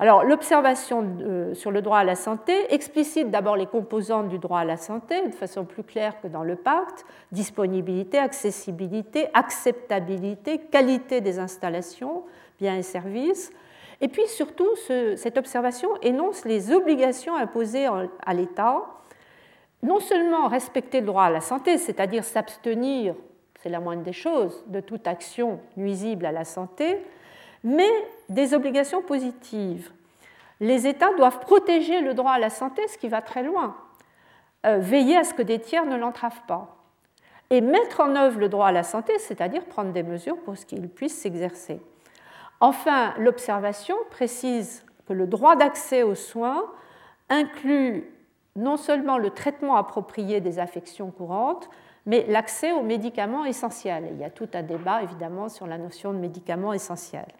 [0.01, 4.59] Alors, l'observation euh, sur le droit à la santé explicite d'abord les composantes du droit
[4.61, 11.20] à la santé de façon plus claire que dans le pacte disponibilité, accessibilité, acceptabilité, qualité
[11.20, 12.25] des installations,
[12.59, 13.53] biens et services.
[14.01, 14.68] Et puis surtout,
[15.16, 18.83] cette observation énonce les obligations imposées à l'État,
[19.85, 23.14] non seulement respecter le droit à la santé, c'est-à-dire s'abstenir,
[23.64, 26.98] c'est la moindre des choses, de toute action nuisible à la santé,
[27.62, 27.88] mais
[28.29, 29.90] des obligations positives.
[30.61, 33.74] Les États doivent protéger le droit à la santé, ce qui va très loin,
[34.66, 36.77] euh, veiller à ce que des tiers ne l'entravent pas,
[37.48, 40.87] et mettre en œuvre le droit à la santé, c'est-à-dire prendre des mesures pour qu'il
[40.90, 41.81] puisse s'exercer.
[42.61, 46.66] Enfin, l'observation précise que le droit d'accès aux soins
[47.31, 48.12] inclut
[48.57, 51.70] non seulement le traitement approprié des affections courantes,
[52.06, 54.08] mais l'accès aux médicaments essentiels.
[54.12, 57.32] il y a tout un débat évidemment sur la notion de médicaments essentiels.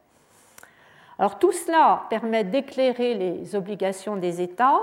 [1.19, 4.81] Alors tout cela permet d'éclairer les obligations des États,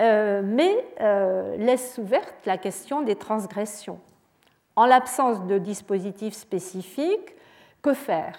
[0.00, 4.00] euh, mais euh, laisse ouverte la question des transgressions.
[4.76, 7.34] En l'absence de dispositifs spécifiques,
[7.82, 8.38] que faire?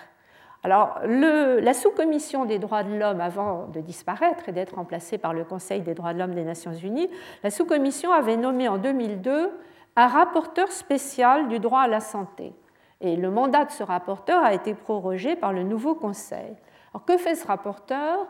[0.64, 5.44] Alors, la sous-commission des droits de l'homme, avant de disparaître et d'être remplacée par le
[5.44, 7.10] Conseil des droits de l'homme des Nations Unies,
[7.44, 9.52] la sous-commission avait nommé en 2002
[9.96, 12.54] un rapporteur spécial du droit à la santé.
[13.02, 16.56] Et le mandat de ce rapporteur a été prorogé par le nouveau Conseil.
[16.94, 18.28] Alors que fait ce rapporteur?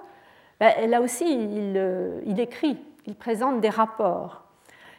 [0.59, 4.43] Ben, Là aussi, euh, il, écrit, il présente des rapports.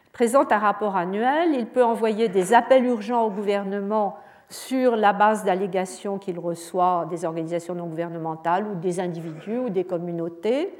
[0.07, 4.17] Il présente un rapport annuel, il peut envoyer des appels urgents au gouvernement
[4.49, 9.83] sur la base d'allégations qu'il reçoit des organisations non gouvernementales ou des individus ou des
[9.83, 10.73] communautés,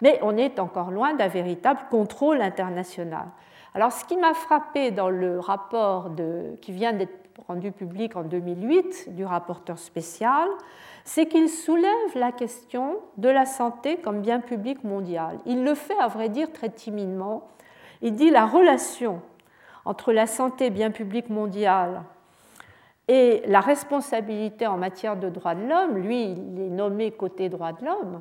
[0.00, 3.26] mais on est encore loin d'un véritable contrôle international.
[3.74, 6.10] Alors ce qui m'a frappé dans le rapport
[6.60, 10.48] qui vient d'être rendu public en 2008 du rapporteur spécial,
[11.04, 15.38] c'est qu'il soulève la question de la santé comme bien public mondial.
[15.46, 17.48] Il le fait, à vrai dire, très timidement.
[18.02, 19.22] Il dit la relation
[19.84, 22.02] entre la santé bien public mondial
[23.08, 27.72] et la responsabilité en matière de droits de l'homme, lui, il est nommé côté droits
[27.72, 28.20] de l'homme,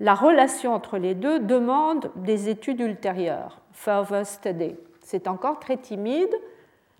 [0.00, 4.76] la relation entre les deux demande des études ultérieures, further study.
[5.00, 6.34] C'est encore très timide,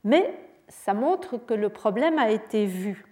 [0.05, 0.33] mais
[0.69, 3.05] ça montre que le problème a été vu.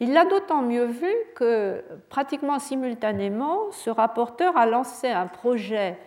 [0.00, 5.98] Il l'a d'autant mieux vu que pratiquement simultanément, ce rapporteur a lancé un projet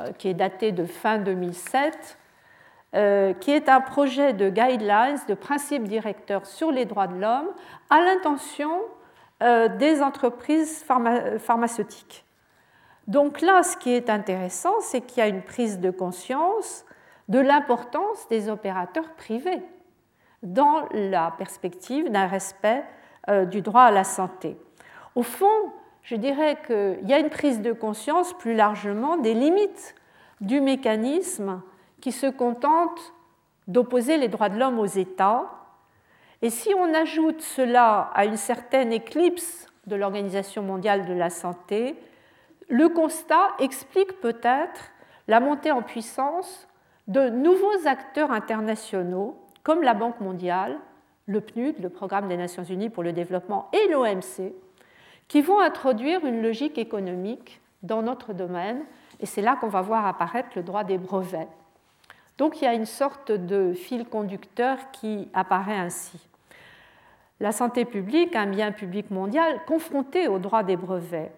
[0.00, 2.18] euh, qui est daté de fin 2007,
[2.94, 7.48] euh, qui est un projet de guidelines, de principes directeurs sur les droits de l'homme
[7.90, 8.80] à l'intention
[9.42, 10.84] euh, des entreprises
[11.38, 12.23] pharmaceutiques.
[13.06, 16.84] Donc là, ce qui est intéressant, c'est qu'il y a une prise de conscience
[17.28, 19.62] de l'importance des opérateurs privés
[20.42, 22.84] dans la perspective d'un respect
[23.28, 24.56] euh, du droit à la santé.
[25.14, 29.94] Au fond, je dirais qu'il y a une prise de conscience plus largement des limites
[30.40, 31.62] du mécanisme
[32.00, 33.14] qui se contente
[33.68, 35.50] d'opposer les droits de l'homme aux États.
[36.42, 41.96] Et si on ajoute cela à une certaine éclipse de l'Organisation mondiale de la santé,
[42.68, 44.90] le constat explique peut-être
[45.28, 46.68] la montée en puissance
[47.08, 50.78] de nouveaux acteurs internationaux comme la Banque mondiale,
[51.26, 54.52] le PNUD, le Programme des Nations Unies pour le développement, et l'OMC,
[55.28, 58.84] qui vont introduire une logique économique dans notre domaine,
[59.20, 61.48] et c'est là qu'on va voir apparaître le droit des brevets.
[62.36, 66.20] Donc il y a une sorte de fil conducteur qui apparaît ainsi.
[67.40, 71.32] La santé publique, un bien public mondial confronté au droit des brevets.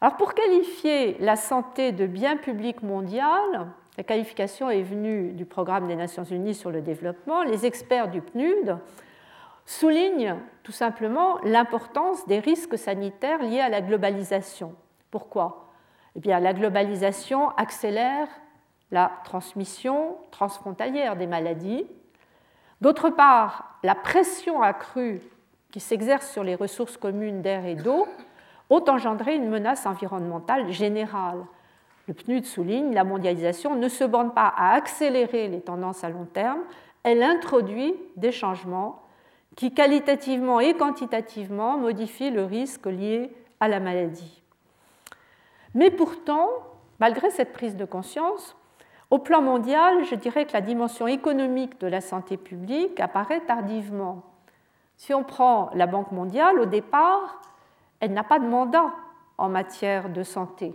[0.00, 5.88] Alors pour qualifier la santé de bien public mondial, la qualification est venue du Programme
[5.88, 7.42] des Nations Unies sur le développement.
[7.42, 8.76] Les experts du PNUD
[9.66, 14.76] soulignent tout simplement l'importance des risques sanitaires liés à la globalisation.
[15.10, 15.72] Pourquoi?
[16.14, 18.28] Eh bien, la globalisation accélère
[18.92, 21.86] la transmission transfrontalière des maladies.
[22.80, 25.20] D'autre part, la pression accrue
[25.72, 28.06] qui s'exerce sur les ressources communes d'air et d'eau
[28.70, 31.44] ont engendré une menace environnementale générale
[32.08, 36.24] le PNUD souligne, la mondialisation ne se borne pas à accélérer les tendances à long
[36.24, 36.60] terme,
[37.02, 39.02] elle introduit des changements
[39.56, 44.42] qui qualitativement et quantitativement modifient le risque lié à la maladie.
[45.74, 46.48] Mais pourtant,
[46.98, 48.56] malgré cette prise de conscience,
[49.10, 54.22] au plan mondial, je dirais que la dimension économique de la santé publique apparaît tardivement.
[54.96, 57.42] Si on prend la Banque mondiale, au départ,
[58.00, 58.92] elle n'a pas de mandat
[59.36, 60.74] en matière de santé.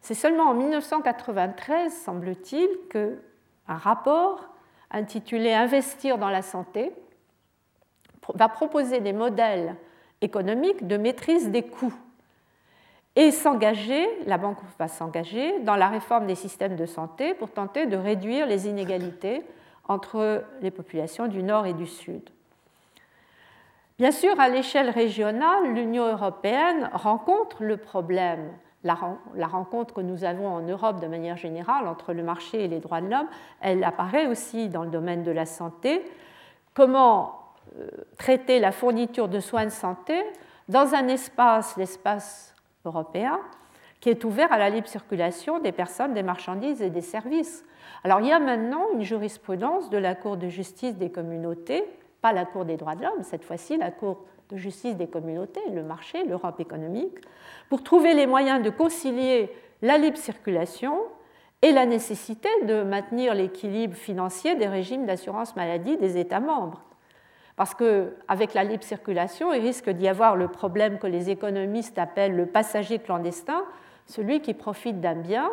[0.00, 3.16] C'est seulement en 1993, semble-t-il, qu'un
[3.66, 4.48] rapport
[4.90, 6.92] intitulé Investir dans la santé
[8.34, 9.76] va proposer des modèles
[10.20, 11.94] économiques de maîtrise des coûts
[13.14, 17.86] et s'engager, la banque va s'engager dans la réforme des systèmes de santé pour tenter
[17.86, 19.42] de réduire les inégalités
[19.86, 22.30] entre les populations du Nord et du Sud.
[23.98, 28.52] Bien sûr, à l'échelle régionale, l'Union européenne rencontre le problème
[28.84, 32.80] la, rencontre que nous avons en Europe de manière générale entre le marché et les
[32.80, 33.28] droits de l'homme,
[33.60, 36.02] elle apparaît aussi dans le domaine de la santé.
[36.74, 37.38] Comment
[37.78, 37.86] euh,
[38.18, 40.20] traiter la fourniture de soins de santé
[40.68, 43.38] dans un espace, l'espace européen,
[44.00, 47.64] qui est ouvert à la libre circulation des personnes, des marchandises et des services.
[48.02, 51.84] Alors il y a maintenant une jurisprudence de la Cour de justice des communautés,
[52.22, 55.60] pas la Cour des droits de l'homme, cette fois-ci la Cour de justice des communautés,
[55.72, 57.18] le marché, l'Europe économique,
[57.68, 59.50] pour trouver les moyens de concilier
[59.82, 60.98] la libre circulation
[61.60, 66.82] et la nécessité de maintenir l'équilibre financier des régimes d'assurance maladie des États membres.
[67.56, 72.34] Parce qu'avec la libre circulation, il risque d'y avoir le problème que les économistes appellent
[72.34, 73.62] le passager clandestin,
[74.06, 75.50] celui qui profite d'un bien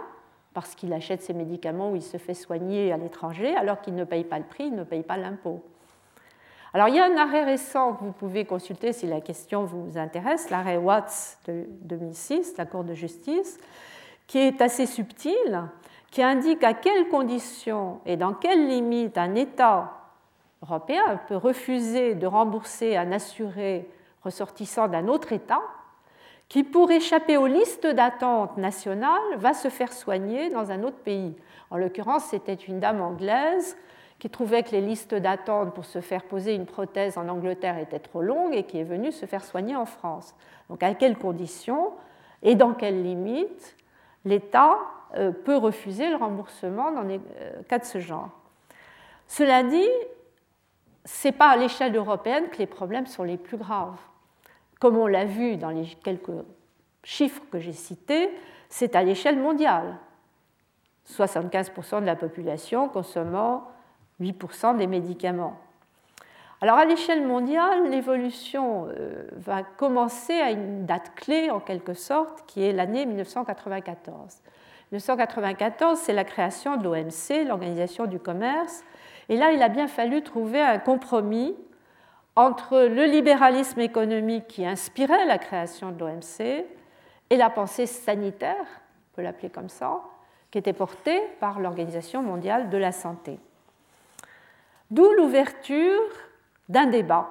[0.53, 4.03] parce qu'il achète ses médicaments ou il se fait soigner à l'étranger, alors qu'il ne
[4.03, 5.63] paye pas le prix, il ne paye pas l'impôt.
[6.73, 9.97] Alors il y a un arrêt récent que vous pouvez consulter si la question vous
[9.97, 13.59] intéresse, l'arrêt Watts de 2006, la Cour de justice,
[14.27, 15.63] qui est assez subtil,
[16.11, 19.93] qui indique à quelles conditions et dans quelles limites un État
[20.61, 23.89] européen peut refuser de rembourser un assuré
[24.23, 25.61] ressortissant d'un autre État
[26.49, 31.35] qui, pour échapper aux listes d'attente nationales, va se faire soigner dans un autre pays.
[31.71, 33.77] En l'occurrence, c'était une dame anglaise
[34.19, 37.99] qui trouvait que les listes d'attente pour se faire poser une prothèse en Angleterre étaient
[37.99, 40.35] trop longues et qui est venu se faire soigner en France.
[40.69, 41.93] Donc à quelles conditions
[42.43, 43.77] et dans quelles limites
[44.25, 44.77] l'État
[45.15, 48.29] euh, peut refuser le remboursement dans les euh, cas de ce genre?
[49.27, 49.87] Cela dit,
[51.05, 53.97] ce n'est pas à l'échelle européenne que les problèmes sont les plus graves.
[54.79, 56.31] Comme on l'a vu dans les quelques
[57.03, 58.29] chiffres que j'ai cités,
[58.67, 59.97] c'est à l'échelle mondiale.
[61.07, 63.67] 75% de la population consommant
[64.21, 65.59] 8% des médicaments.
[66.61, 72.43] Alors à l'échelle mondiale, l'évolution euh, va commencer à une date clé en quelque sorte,
[72.47, 74.41] qui est l'année 1994.
[74.91, 78.83] 1994, c'est la création de l'OMC, l'Organisation du commerce,
[79.29, 81.55] et là il a bien fallu trouver un compromis
[82.35, 86.65] entre le libéralisme économique qui inspirait la création de l'OMC
[87.29, 90.01] et la pensée sanitaire, on peut l'appeler comme ça,
[90.51, 93.39] qui était portée par l'Organisation mondiale de la santé.
[94.91, 96.01] D'où l'ouverture
[96.67, 97.29] d'un débat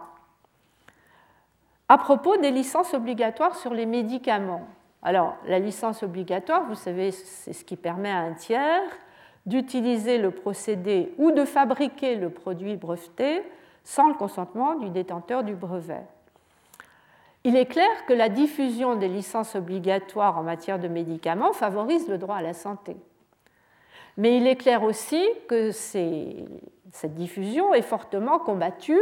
[1.88, 4.68] à propos des licences obligatoires sur les médicaments.
[5.02, 8.82] Alors, la licence obligatoire, vous savez, c'est ce qui permet à un tiers
[9.46, 13.42] d'utiliser le procédé ou de fabriquer le produit breveté
[13.84, 16.02] sans le consentement du détenteur du brevet.
[17.44, 22.18] Il est clair que la diffusion des licences obligatoires en matière de médicaments favorise le
[22.18, 22.96] droit à la santé.
[24.18, 29.00] Mais il est clair aussi que cette diffusion est fortement combattue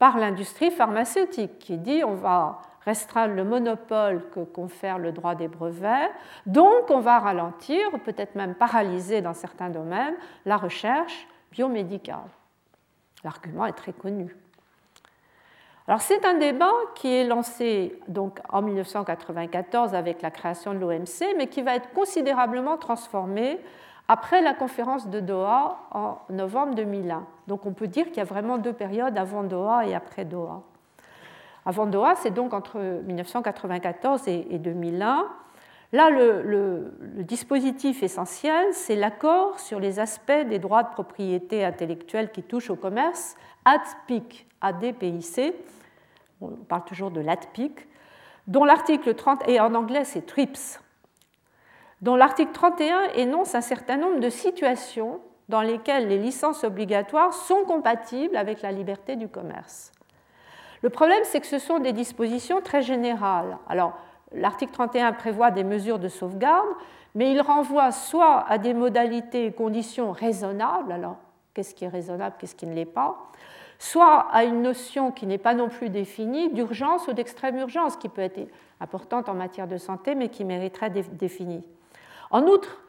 [0.00, 5.48] par l'industrie pharmaceutique qui dit on va restreindre le monopole que confère le droit des
[5.48, 6.10] brevets,
[6.46, 12.28] donc on va ralentir, peut-être même paralyser dans certains domaines, la recherche biomédicale.
[13.22, 14.36] L'argument est très connu.
[15.86, 21.36] Alors c'est un débat qui est lancé donc en 1994 avec la création de l'OMC,
[21.38, 23.60] mais qui va être considérablement transformé
[24.08, 27.26] après la conférence de Doha en novembre 2001.
[27.46, 30.62] Donc on peut dire qu'il y a vraiment deux périodes avant Doha et après Doha.
[31.66, 35.26] Avant Doha, c'est donc entre 1994 et 2001.
[35.94, 36.92] Là, le,
[37.22, 42.74] dispositif essentiel, c'est l'accord sur les aspects des droits de propriété intellectuelle qui touchent au
[42.74, 45.54] commerce, ADPIC, ADPIC,
[46.40, 47.86] on parle toujours de l'ADPIC,
[48.48, 50.80] dont l'article 30, et en anglais c'est TRIPS,
[52.04, 57.64] dont l'article 31 énonce un certain nombre de situations dans lesquelles les licences obligatoires sont
[57.64, 59.90] compatibles avec la liberté du commerce.
[60.82, 63.56] Le problème, c'est que ce sont des dispositions très générales.
[63.70, 63.94] Alors,
[64.32, 66.68] l'article 31 prévoit des mesures de sauvegarde,
[67.14, 71.16] mais il renvoie soit à des modalités et conditions raisonnables, alors
[71.54, 73.16] qu'est-ce qui est raisonnable, qu'est-ce qui ne l'est pas,
[73.78, 78.10] soit à une notion qui n'est pas non plus définie d'urgence ou d'extrême urgence, qui
[78.10, 78.40] peut être
[78.78, 81.66] importante en matière de santé, mais qui mériterait d'être définie.
[82.34, 82.80] En outre,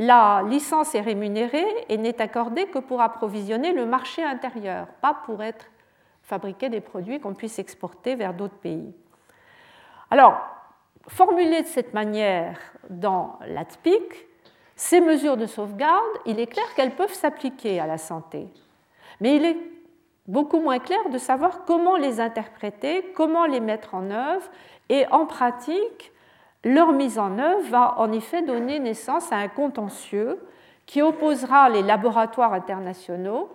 [0.00, 5.40] la licence est rémunérée et n'est accordée que pour approvisionner le marché intérieur, pas pour
[5.40, 5.66] être
[6.24, 8.92] fabriquer des produits qu'on puisse exporter vers d'autres pays.
[10.10, 10.40] Alors,
[11.06, 12.58] formulées de cette manière
[12.90, 14.26] dans l'ATPIC,
[14.74, 18.48] ces mesures de sauvegarde, il est clair qu'elles peuvent s'appliquer à la santé.
[19.20, 19.58] Mais il est
[20.26, 24.50] beaucoup moins clair de savoir comment les interpréter, comment les mettre en œuvre,
[24.88, 26.10] et en pratique,
[26.64, 30.38] leur mise en œuvre va en effet donner naissance à un contentieux
[30.86, 33.50] qui opposera les laboratoires internationaux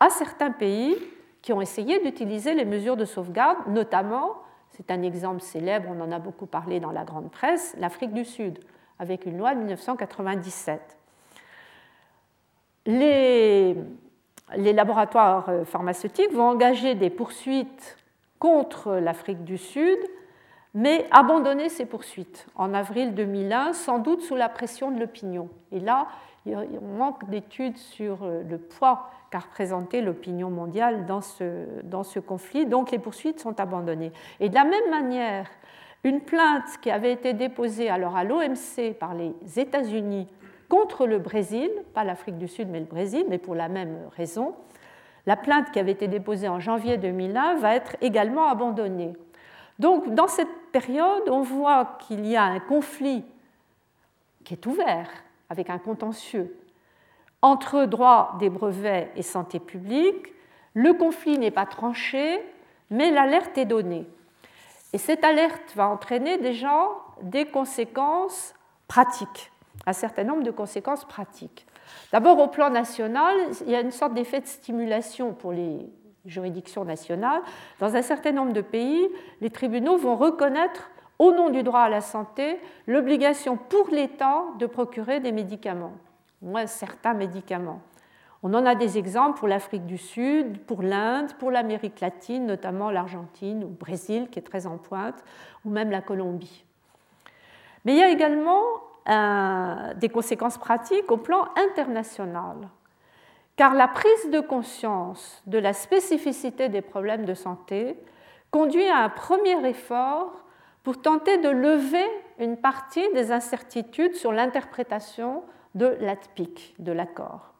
[0.00, 0.96] à certains pays
[1.42, 4.34] qui ont essayé d'utiliser les mesures de sauvegarde, notamment,
[4.70, 8.24] c'est un exemple célèbre, on en a beaucoup parlé dans la grande presse, l'Afrique du
[8.24, 8.58] Sud,
[8.98, 10.98] avec une loi de 1997.
[12.86, 13.76] Les,
[14.56, 17.98] laboratoires pharmaceutiques vont engager des poursuites
[18.38, 19.98] contre l'Afrique du Sud,
[20.74, 25.48] mais abandonner ces poursuites en avril 2001, sans doute sous la pression de l'opinion.
[25.72, 26.08] Et là,
[26.46, 32.66] il manque d'études sur le poids qu'a représenté l'opinion mondiale dans ce, dans ce conflit.
[32.66, 34.12] Donc les poursuites sont abandonnées.
[34.40, 35.48] Et de la même manière,
[36.04, 40.28] une plainte qui avait été déposée alors à l'OMC par les États-Unis
[40.68, 44.54] contre le Brésil, pas l'Afrique du Sud mais le Brésil, mais pour la même raison,
[45.26, 49.14] la plainte qui avait été déposée en janvier 2001 va être également abandonnée.
[49.78, 53.24] Donc dans cette période, on voit qu'il y a un conflit
[54.44, 55.08] qui est ouvert
[55.50, 56.54] avec un contentieux
[57.42, 60.32] entre droit des brevets et santé publique,
[60.74, 62.42] le conflit n'est pas tranché,
[62.90, 64.06] mais l'alerte est donnée.
[64.92, 66.88] Et cette alerte va entraîner déjà
[67.22, 68.54] des conséquences
[68.86, 69.52] pratiques,
[69.86, 71.66] un certain nombre de conséquences pratiques.
[72.12, 75.86] D'abord, au plan national, il y a une sorte d'effet de stimulation pour les
[76.28, 77.42] juridictions nationales.
[77.80, 79.08] Dans un certain nombre de pays,
[79.40, 84.66] les tribunaux vont reconnaître, au nom du droit à la santé, l'obligation pour l'État de
[84.66, 85.94] procurer des médicaments
[86.42, 87.80] moins certains médicaments.
[88.42, 92.90] On en a des exemples pour l'Afrique du Sud, pour l'Inde, pour l'Amérique latine, notamment
[92.90, 95.24] l'Argentine ou le Brésil qui est très en pointe,
[95.64, 96.64] ou même la Colombie.
[97.84, 98.62] Mais il y a également
[99.08, 102.68] euh, des conséquences pratiques au plan international,
[103.58, 107.96] car la prise de conscience de la spécificité des problèmes de santé
[108.52, 110.32] conduit à un premier effort
[110.84, 112.06] pour tenter de lever
[112.38, 115.42] une partie des incertitudes sur l'interprétation
[115.74, 117.52] de l'ATPIC, de l'accord.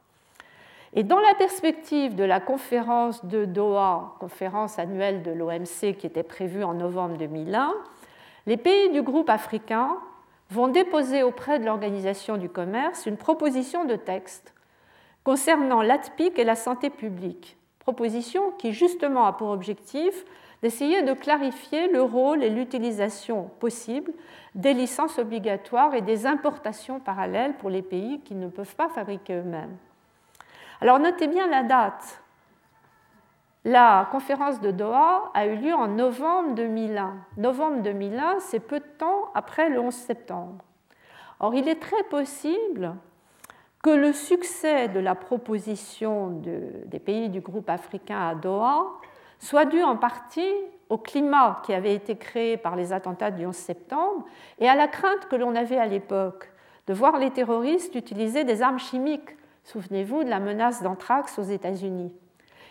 [0.94, 6.22] Et dans la perspective de la conférence de Doha, conférence annuelle de l'OMC qui était
[6.22, 7.74] prévue en novembre 2001,
[8.46, 9.98] les pays du groupe africain
[10.50, 14.54] vont déposer auprès de l'Organisation du commerce une proposition de texte
[15.28, 20.24] concernant l'ATPIC et la santé publique, proposition qui justement a pour objectif
[20.62, 24.10] d'essayer de clarifier le rôle et l'utilisation possible
[24.54, 29.34] des licences obligatoires et des importations parallèles pour les pays qui ne peuvent pas fabriquer
[29.34, 29.76] eux-mêmes.
[30.80, 32.22] Alors notez bien la date.
[33.66, 37.16] La conférence de Doha a eu lieu en novembre 2001.
[37.36, 40.64] Novembre 2001, c'est peu de temps après le 11 septembre.
[41.38, 42.94] Or, il est très possible
[43.82, 46.30] que le succès de la proposition
[46.86, 48.86] des pays du groupe africain à Doha
[49.38, 50.52] soit dû en partie
[50.88, 54.24] au climat qui avait été créé par les attentats du 11 septembre
[54.58, 56.50] et à la crainte que l'on avait à l'époque
[56.86, 59.36] de voir les terroristes utiliser des armes chimiques.
[59.64, 62.12] Souvenez-vous de la menace d'anthrax aux États-Unis.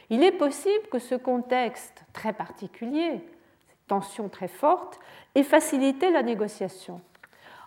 [0.10, 3.22] Il est possible que ce contexte très particulier,
[3.68, 5.00] cette tension très forte,
[5.36, 7.02] ait facilité la négociation.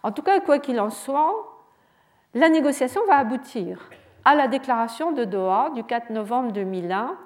[0.02, 1.49] En tout cas, quoi qu'il en soit,
[2.34, 3.90] la négociation va aboutir
[4.24, 7.16] à la déclaration de Doha du 4 novembre 2001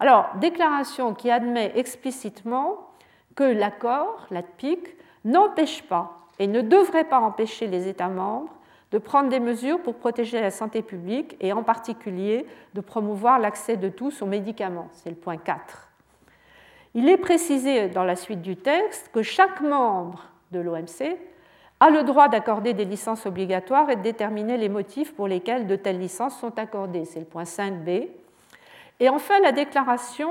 [0.00, 2.90] alors, déclaration qui admet explicitement
[3.34, 8.54] que l'accord, l'ATPIC, n'empêche pas et ne devrait pas empêcher les États membres
[8.92, 13.76] de prendre des mesures pour protéger la santé publique et en particulier de promouvoir l'accès
[13.76, 14.88] de tous aux médicaments.
[14.92, 15.88] C'est le point 4.
[16.94, 21.18] Il est précisé dans la suite du texte que chaque membre de l'OMC
[21.80, 25.76] a le droit d'accorder des licences obligatoires et de déterminer les motifs pour lesquels de
[25.76, 27.04] telles licences sont accordées.
[27.04, 28.08] C'est le point 5b.
[29.00, 30.30] Et enfin, la déclaration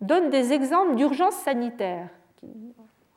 [0.00, 2.46] donne des exemples d'urgence sanitaire qui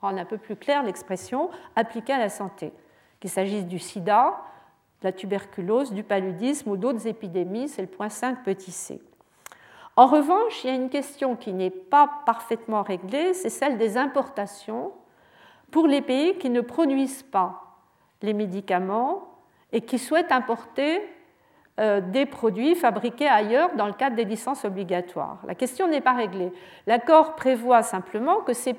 [0.02, 2.72] rendent un peu plus clair l'expression appliquée à la santé,
[3.20, 4.42] qu'il s'agisse du sida,
[5.02, 9.00] de la tuberculose, du paludisme ou d'autres épidémies, c'est le point 5 petit c.
[9.96, 13.98] En revanche, il y a une question qui n'est pas parfaitement réglée, c'est celle des
[13.98, 14.92] importations
[15.72, 17.67] pour les pays qui ne produisent pas
[18.22, 19.28] les médicaments
[19.72, 21.02] et qui souhaitent importer
[21.80, 25.38] euh, des produits fabriqués ailleurs dans le cadre des licences obligatoires.
[25.46, 26.52] La question n'est pas réglée.
[26.88, 28.74] L'accord prévoit simplement que ces,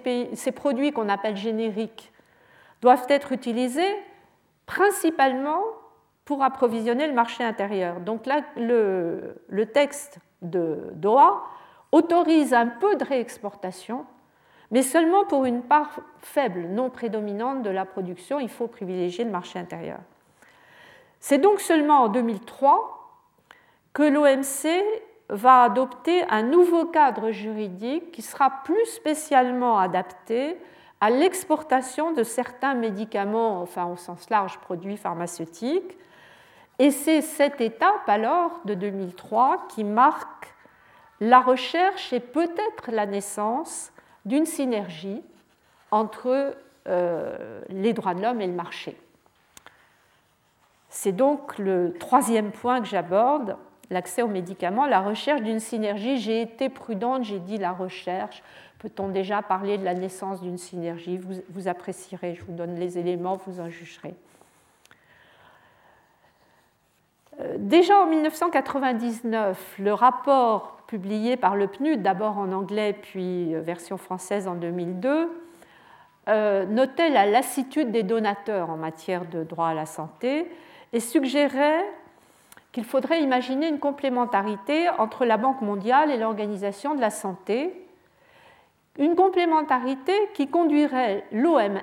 [0.52, 2.12] produits qu'on appelle génériques
[2.82, 3.94] doivent être utilisés
[4.66, 5.62] principalement
[6.24, 8.00] pour approvisionner le marché intérieur.
[8.00, 8.22] Donc
[8.56, 11.42] le, le texte de Doha
[11.92, 14.04] autorise un peu de réexportation,
[14.70, 18.38] mais seulement pour une part faible, non prédominante de la production.
[18.38, 19.98] Il faut privilégier le marché intérieur.
[21.20, 22.94] C'est donc seulement en 2003
[23.92, 24.68] que l'OMC
[25.30, 30.56] va adopter un nouveau cadre juridique qui sera plus spécialement adapté
[31.00, 35.96] à l'exportation de certains médicaments, enfin au sens large produits pharmaceutiques.
[36.78, 40.54] Et c'est cette étape alors de 2003 qui marque
[41.20, 43.92] la recherche et peut-être la naissance
[44.28, 45.22] d'une synergie
[45.90, 46.54] entre
[46.86, 48.96] euh, les droits de l'homme et le marché.
[50.90, 53.56] C'est donc le troisième point que j'aborde,
[53.90, 56.18] l'accès aux médicaments, la recherche d'une synergie.
[56.18, 58.42] J'ai été prudente, j'ai dit la recherche.
[58.78, 61.18] Peut-on déjà parler de la naissance d'une synergie?
[61.48, 64.14] Vous, apprécierez, je vous donne les éléments, vous en jugerez.
[67.40, 73.60] Euh, déjà en 1999, le rapport publié par le PNUD, d'abord en anglais puis euh,
[73.60, 75.30] version française en 2002,
[76.28, 80.50] euh, notait la lassitude des donateurs en matière de droit à la santé
[80.92, 81.84] et suggérait
[82.72, 87.72] qu'il faudrait imaginer une complémentarité entre la Banque mondiale et l'Organisation de la santé,
[88.98, 91.80] une complémentarité qui conduirait l'OMS,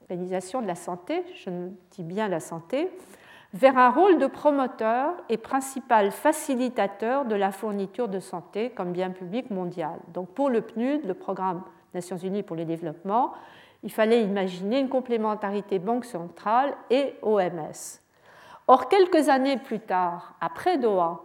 [0.00, 1.50] l'Organisation de la santé, je
[1.92, 2.90] dis bien la santé,
[3.54, 9.10] vers un rôle de promoteur et principal facilitateur de la fourniture de santé comme bien
[9.10, 9.98] public mondial.
[10.08, 11.62] Donc pour le PNUD, le Programme
[11.94, 13.32] Nations Unies pour le développement,
[13.82, 18.00] il fallait imaginer une complémentarité Banque centrale et OMS.
[18.68, 21.20] Or, quelques années plus tard, après Doha,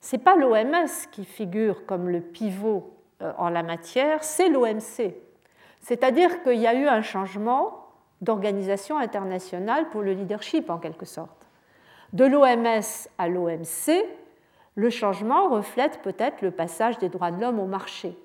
[0.00, 5.14] ce n'est pas l'OMS qui figure comme le pivot euh, en la matière, c'est l'OMC.
[5.80, 7.79] C'est-à-dire qu'il y a eu un changement
[8.20, 11.46] d'organisation internationale pour le leadership, en quelque sorte.
[12.12, 14.04] De l'OMS à l'OMC,
[14.74, 18.16] le changement reflète peut-être le passage des droits de l'homme au marché.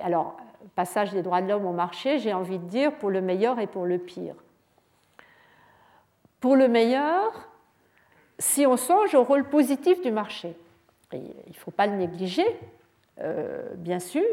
[0.00, 0.36] Alors,
[0.74, 3.66] passage des droits de l'homme au marché, j'ai envie de dire pour le meilleur et
[3.66, 4.34] pour le pire.
[6.40, 7.48] Pour le meilleur,
[8.38, 10.56] si on songe au rôle positif du marché,
[11.12, 12.46] il ne faut pas le négliger,
[13.20, 14.24] euh, bien sûr,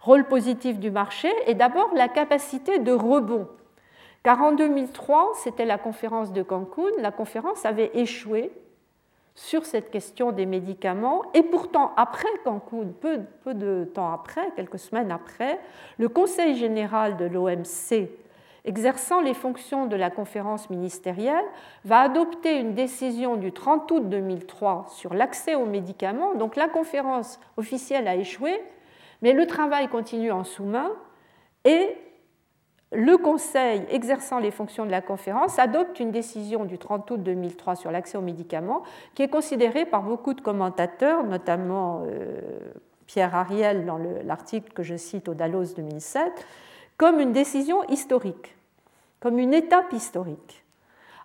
[0.00, 3.48] rôle positif du marché est d'abord la capacité de rebond.
[4.22, 8.52] Car en 2003, c'était la conférence de Cancun, la conférence avait échoué
[9.34, 11.22] sur cette question des médicaments.
[11.32, 15.58] Et pourtant, après Cancun, peu, de temps après, quelques semaines après,
[15.98, 18.10] le Conseil général de l'OMC,
[18.66, 21.44] exerçant les fonctions de la conférence ministérielle,
[21.86, 26.34] va adopter une décision du 30 août 2003 sur l'accès aux médicaments.
[26.34, 28.60] Donc la conférence officielle a échoué,
[29.22, 30.90] mais le travail continue en sous-main
[31.64, 31.96] et
[32.92, 37.76] le Conseil exerçant les fonctions de la conférence adopte une décision du 30 août 2003
[37.76, 38.82] sur l'accès aux médicaments
[39.14, 42.40] qui est considérée par beaucoup de commentateurs, notamment euh,
[43.06, 46.46] Pierre Ariel dans l'article que je cite au Dallos 2007,
[46.96, 48.56] comme une décision historique,
[49.20, 50.64] comme une étape historique.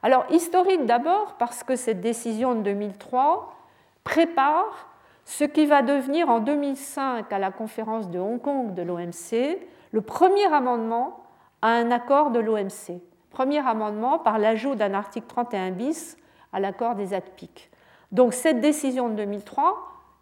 [0.03, 3.55] Alors historique d'abord parce que cette décision de 2003
[4.03, 4.91] prépare
[5.25, 9.57] ce qui va devenir en 2005 à la conférence de Hong Kong de l'OMC
[9.91, 11.24] le premier amendement
[11.65, 13.01] à un accord de l'OMC.
[13.31, 16.15] Premier amendement par l'ajout d'un article 31 bis
[16.53, 17.71] à l'accord des ADPIC.
[18.11, 19.75] Donc cette décision de 2003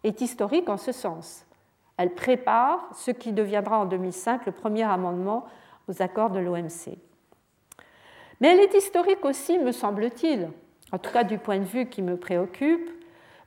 [0.04, 1.44] est historique en ce sens.
[1.98, 5.44] Elle prépare ce qui deviendra en 2005 le premier amendement
[5.86, 6.96] aux accords de l'OMC.
[8.40, 10.48] Mais elle est historique aussi, me semble-t-il,
[10.92, 12.88] en tout cas du point de vue qui me préoccupe,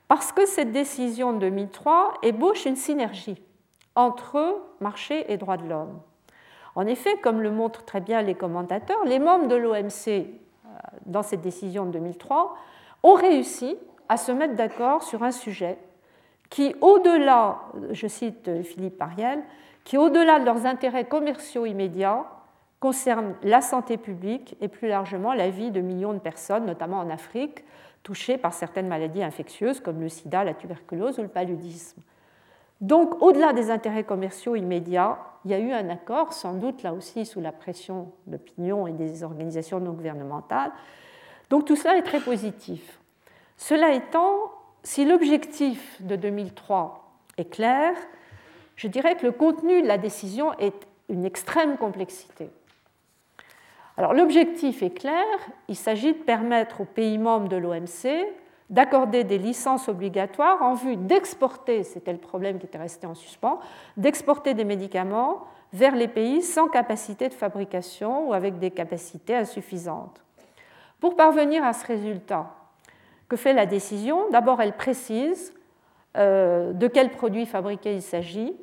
[0.06, 3.42] parce que cette décision de 2003 ébauche une synergie
[3.96, 5.98] entre marché et droits de l'homme.
[6.78, 10.68] En effet, comme le montrent très bien les commentateurs, les membres de l'OMC, euh,
[11.06, 12.56] dans cette décision de 2003,
[13.02, 13.76] ont réussi
[14.08, 15.76] à se mettre d'accord sur un sujet
[16.50, 17.58] qui, au-delà,
[17.90, 19.42] je cite Philippe Pariel,
[19.82, 22.26] qui, au-delà de leurs intérêts commerciaux immédiats,
[22.78, 27.10] concerne la santé publique et plus largement la vie de millions de personnes, notamment en
[27.10, 27.64] Afrique,
[28.04, 32.00] touchées par certaines maladies infectieuses comme le sida, la tuberculose ou le paludisme.
[32.80, 35.18] Donc, au-delà des intérêts commerciaux immédiats,
[35.48, 38.92] il y a eu un accord, sans doute là aussi sous la pression d'opinion et
[38.92, 40.72] des organisations non gouvernementales.
[41.48, 43.00] Donc tout cela est très positif.
[43.56, 47.94] Cela étant, si l'objectif de 2003 est clair,
[48.76, 52.50] je dirais que le contenu de la décision est une extrême complexité.
[53.96, 55.24] Alors l'objectif est clair,
[55.68, 58.26] il s'agit de permettre aux pays membres de l'OMC
[58.70, 63.60] d'accorder des licences obligatoires en vue d'exporter, c'était le problème qui était resté en suspens,
[63.96, 70.22] d'exporter des médicaments vers les pays sans capacité de fabrication ou avec des capacités insuffisantes.
[71.00, 72.54] Pour parvenir à ce résultat,
[73.28, 74.30] que fait la décision?
[74.30, 75.52] D'abord, elle précise
[76.16, 78.56] euh, de quels produits fabriqués il s'agit,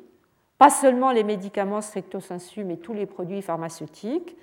[0.58, 4.36] pas seulement les médicaments stricto sensu, mais tous les produits pharmaceutiques.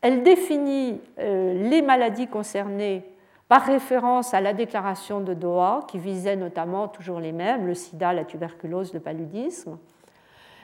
[0.00, 3.04] Elle définit euh, les maladies concernées
[3.48, 8.12] par référence à la déclaration de Doha, qui visait notamment toujours les mêmes, le sida,
[8.12, 9.78] la tuberculose, le paludisme.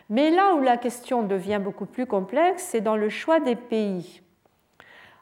[0.09, 4.22] Mais là où la question devient beaucoup plus complexe, c'est dans le choix des pays.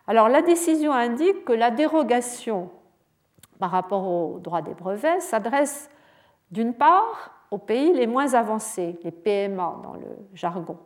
[0.06, 2.70] Alors la décision indique que la dérogation
[3.58, 5.90] par rapport au droit des brevets s'adresse
[6.50, 10.78] d'une part aux pays les moins avancés, les PMA dans le jargon,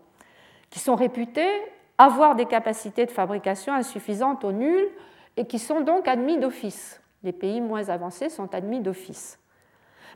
[0.70, 1.50] qui sont réputés
[1.98, 4.88] avoir des capacités de fabrication insuffisantes ou nulles
[5.36, 7.00] et qui sont donc admis d'office.
[7.22, 9.38] Les pays moins avancés sont admis d'office.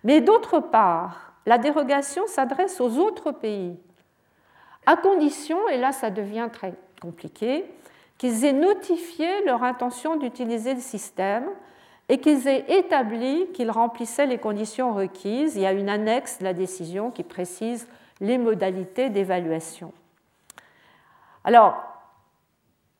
[0.04, 3.76] Mais d'autre part, la dérogation s'adresse aux autres pays,
[4.84, 7.64] à condition, et là ça devient très compliqué,
[8.18, 11.46] qu'ils aient notifié leur intention d'utiliser le système
[12.08, 15.56] et qu'ils aient établi qu'ils remplissaient les conditions requises.
[15.56, 17.88] Il y a une annexe de la décision qui précise
[18.20, 19.92] les modalités d'évaluation.
[21.44, 21.95] Alors,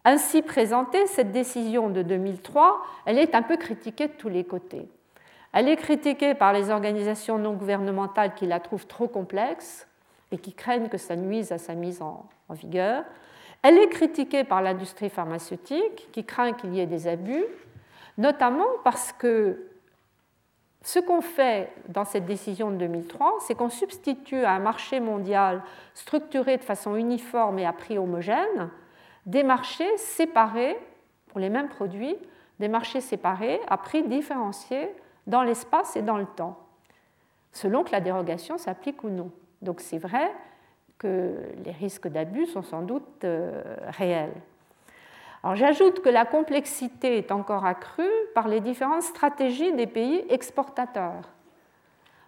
[0.06, 4.88] ainsi présentée, cette décision de 2003, elle est un peu critiquée de tous les côtés.
[5.52, 9.88] Elle est critiquée par les organisations non gouvernementales qui la trouvent trop complexe
[10.30, 13.02] et qui craignent que ça nuise à sa mise en, vigueur.
[13.62, 17.44] Elle est critiquée par l'industrie pharmaceutique qui craint qu'il y ait des abus,
[18.16, 19.66] notamment parce que
[20.82, 25.62] ce qu'on fait dans cette décision de 2003, c'est qu'on substitue à un marché mondial
[25.94, 28.70] structuré de façon uniforme et à prix homogène
[29.26, 30.78] des marchés séparés
[31.28, 32.16] pour les mêmes produits,
[32.60, 34.88] des marchés séparés à prix différenciés
[35.26, 36.56] dans l'espace et dans le temps,
[37.52, 39.30] selon que la dérogation s'applique ou non.
[39.60, 40.32] Donc c'est vrai
[40.98, 44.32] que les risques d'abus sont sans doute euh, réels.
[45.42, 48.04] Alors j'ajoute que la complexité est encore accrue
[48.34, 51.28] par les différentes stratégies des pays exportateurs.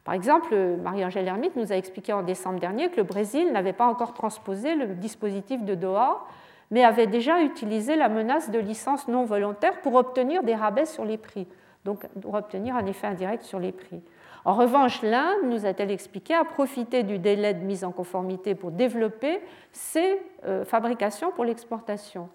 [0.05, 3.87] Par exemple, Marie-Angèle Hermite nous a expliqué en décembre dernier que le Brésil n'avait pas
[3.87, 6.25] encore transposé le dispositif de Doha
[6.71, 11.05] mais avait déjà utilisé la menace de licence non volontaire pour obtenir des rabais sur
[11.05, 11.47] les prix,
[11.85, 14.03] donc pour obtenir un effet indirect sur les prix.
[14.45, 18.71] En revanche, l'Inde, nous a-t-elle expliqué, a profité du délai de mise en conformité pour
[18.71, 19.41] développer
[19.73, 22.29] ses euh, fabrications pour l'exportation.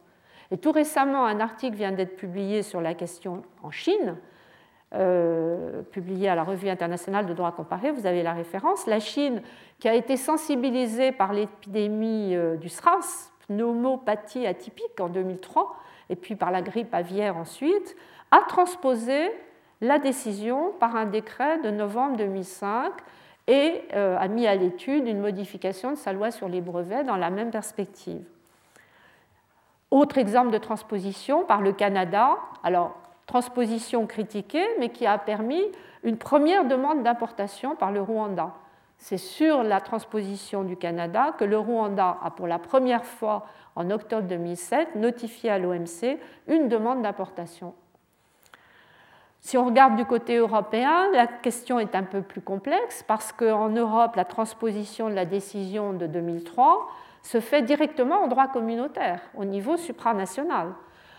[0.52, 4.18] Et tout récemment, un article vient d'être publié sur la question en Chine,
[4.94, 8.86] euh, publié à la Revue internationale de droit comparé, vous avez la référence.
[8.86, 9.42] La Chine,
[9.80, 15.76] qui a été sensibilisée par l'épidémie euh, du SRAS, pneumopathie atypique en 2003,
[16.10, 17.95] et puis par la grippe aviaire ensuite,
[18.32, 19.32] a transposé
[19.82, 22.91] la décision par un décret de novembre 2005
[23.47, 27.18] et euh, a mis à l'étude une modification de sa loi sur les brevets dans
[27.18, 28.24] la même perspective.
[29.91, 32.38] Autre exemple de transposition par le Canada.
[32.64, 32.95] Alors,
[33.28, 35.62] transposition critiquée, mais qui a permis
[36.04, 38.54] une première demande d'importation par le Rwanda.
[39.04, 43.45] C'est sur la transposition du Canada que le Rwanda a pour la première fois
[43.76, 47.74] en octobre 2007 notifié à l'OMC une demande d'importation.
[49.41, 53.68] Si on regarde du côté européen, la question est un peu plus complexe parce qu'en
[53.68, 56.88] Europe, la transposition de la décision de 2003
[57.24, 60.70] se fait directement en droit communautaire, au niveau supranational.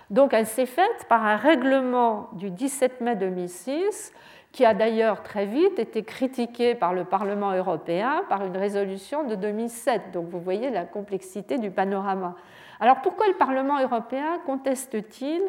[0.08, 4.12] Donc elle s'est faite par un règlement du 17 mai 2006
[4.54, 9.34] qui a d'ailleurs très vite été critiqué par le Parlement européen par une résolution de
[9.34, 10.12] 2007.
[10.12, 12.36] Donc vous voyez la complexité du panorama.
[12.78, 15.42] Alors pourquoi le Parlement européen conteste-t-il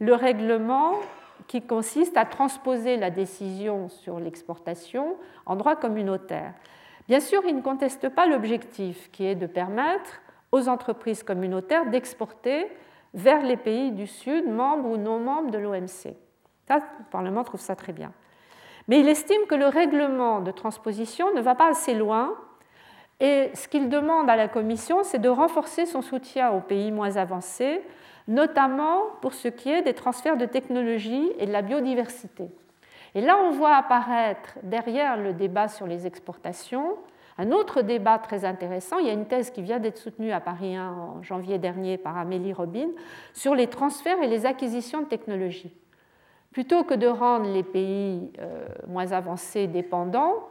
[0.00, 0.92] le règlement
[1.48, 6.52] qui consiste à transposer la décision sur l'exportation en droit communautaire?
[7.08, 10.20] Bien sûr, il ne conteste pas l'objectif qui est de permettre
[10.52, 12.70] aux entreprises communautaires d'exporter
[13.14, 16.14] vers les pays du Sud, membres ou non membres de l'OMC.
[16.68, 16.80] le
[17.10, 18.12] Parlement trouve ça très bien.
[18.88, 22.34] Mais il estime que le règlement de transposition ne va pas assez loin
[23.20, 27.16] et ce qu'il demande à la Commission, c'est de renforcer son soutien aux pays moins
[27.16, 27.80] avancés,
[28.26, 32.48] notamment pour ce qui est des transferts de technologie et de la biodiversité.
[33.14, 36.96] Et là, on voit apparaître derrière le débat sur les exportations
[37.38, 40.40] un autre débat très intéressant, il y a une thèse qui vient d'être soutenue à
[40.40, 42.88] Paris 1 en janvier dernier par Amélie Robin
[43.32, 45.74] sur les transferts et les acquisitions de technologies.
[46.52, 50.48] Plutôt que de rendre les pays euh, moins avancés dépendants,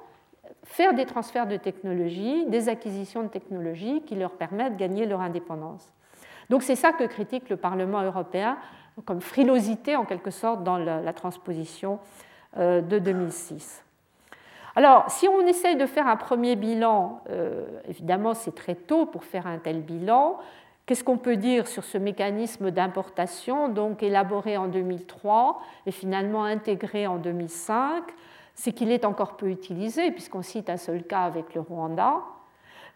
[0.63, 5.21] faire des transferts de technologies, des acquisitions de technologies qui leur permettent de gagner leur
[5.21, 5.93] indépendance.
[6.49, 8.57] Donc c'est ça que critique le Parlement européen
[9.05, 11.99] comme frilosité en quelque sorte dans la, transposition
[12.57, 13.83] euh, de 2006.
[14.75, 19.23] Alors, si on essaye de faire un premier bilan, euh, évidemment c'est très tôt pour
[19.23, 20.37] faire un tel bilan,
[20.91, 27.07] Qu'est-ce qu'on peut dire sur ce mécanisme d'importation, donc élaboré en 2003 et finalement intégré
[27.07, 28.03] en 2005
[28.55, 32.15] C'est qu'il est encore peu utilisé, puisqu'on cite un seul cas avec le Rwanda.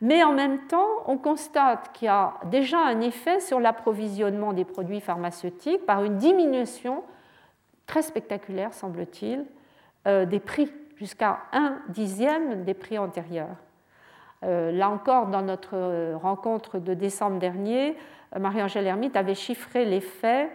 [0.01, 4.65] Mais en même temps, on constate qu'il y a déjà un effet sur l'approvisionnement des
[4.65, 7.01] produits pharmaceutiques par une diminution
[7.85, 9.45] très spectaculaire, semble-t-il,
[10.05, 13.55] euh, des prix jusqu'à un dixième des prix antérieurs.
[14.45, 17.97] Euh, là encore, dans notre rencontre de décembre dernier,
[18.37, 20.49] Marie-Angèle Hermite avait chiffré l'effet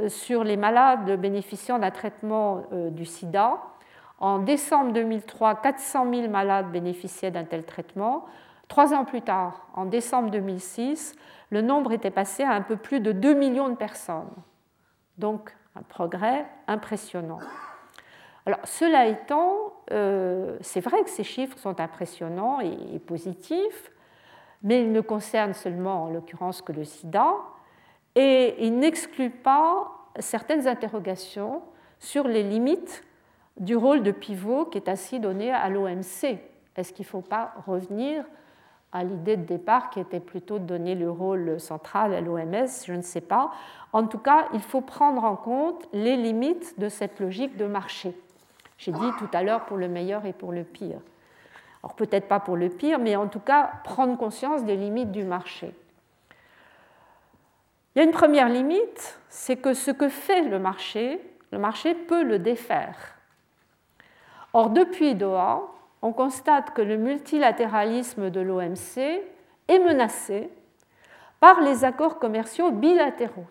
[0.00, 3.58] euh, sur les malades bénéficiant d'un traitement euh, du sida.
[4.20, 8.26] En décembre 2003, 400 000 malades bénéficiaient d'un tel traitement.
[8.68, 11.14] Trois ans plus tard, en décembre 2006,
[11.50, 14.30] le nombre était passé à un peu plus de 2 millions de personnes.
[15.16, 17.38] Donc un progrès impressionnant.
[18.44, 23.90] Alors, cela étant, euh, c'est vrai que ces chiffres sont impressionnants et, positifs,
[24.62, 27.34] mais ils ne concernent seulement, en l'occurrence, que le sida,
[28.14, 31.62] et ils n'excluent pas certaines interrogations
[32.00, 33.04] sur les limites
[33.58, 36.38] du rôle de pivot qui est ainsi donné à l'OMC.
[36.76, 38.24] Est-ce qu'il ne faut pas revenir
[38.92, 42.92] à l'idée de départ qui était plutôt de donner le rôle central à l'OMS Je
[42.92, 43.50] ne sais pas.
[43.92, 48.14] En tout cas, il faut prendre en compte les limites de cette logique de marché.
[48.78, 51.00] J'ai dit tout à l'heure pour le meilleur et pour le pire.
[51.82, 55.24] Alors peut-être pas pour le pire, mais en tout cas prendre conscience des limites du
[55.24, 55.74] marché.
[57.94, 61.20] Il y a une première limite, c'est que ce que fait le marché,
[61.50, 63.16] le marché peut le défaire.
[64.52, 65.62] Or, depuis Doha,
[66.00, 68.98] on constate que le multilatéralisme de l'OMC
[69.68, 70.50] est menacé
[71.40, 73.46] par les accords commerciaux bilatéraux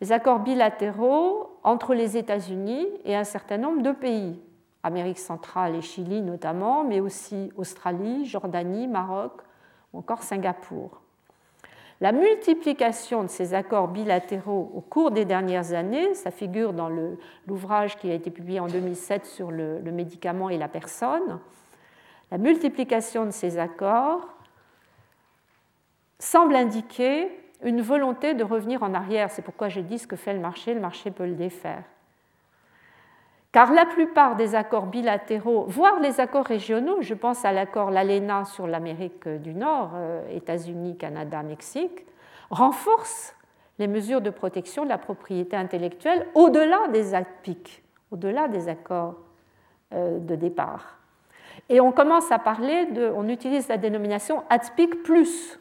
[0.00, 4.38] les accords bilatéraux entre les États-Unis et un certain nombre de pays,
[4.82, 9.32] Amérique centrale et Chili notamment, mais aussi Australie, Jordanie, Maroc
[9.92, 11.00] ou encore Singapour.
[12.00, 16.90] La multiplication de ces accords bilatéraux au cours des dernières années, ça figure dans
[17.46, 21.40] l'ouvrage qui a été publié en 2007 sur le, le médicament et la personne,
[22.30, 24.28] la multiplication de ces accords
[26.18, 27.30] semble indiquer
[27.64, 29.30] une volonté de revenir en arrière.
[29.30, 31.82] C'est pourquoi je dis ce que fait le marché, le marché peut le défaire.
[33.52, 38.44] Car la plupart des accords bilatéraux, voire les accords régionaux, je pense à l'accord LALENA
[38.44, 42.04] sur l'Amérique du Nord, euh, États-Unis, Canada, Mexique,
[42.50, 43.34] renforcent
[43.78, 49.14] les mesures de protection de la propriété intellectuelle au-delà des APIC, au-delà des accords
[49.92, 50.98] euh, de départ.
[51.68, 55.60] Et on commence à parler de, on utilise la dénomination ATPIC plus,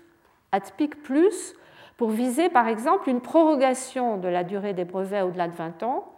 [0.51, 1.55] ATPIC plus
[1.97, 6.13] pour viser par exemple une prorogation de la durée des brevets au-delà de 20 ans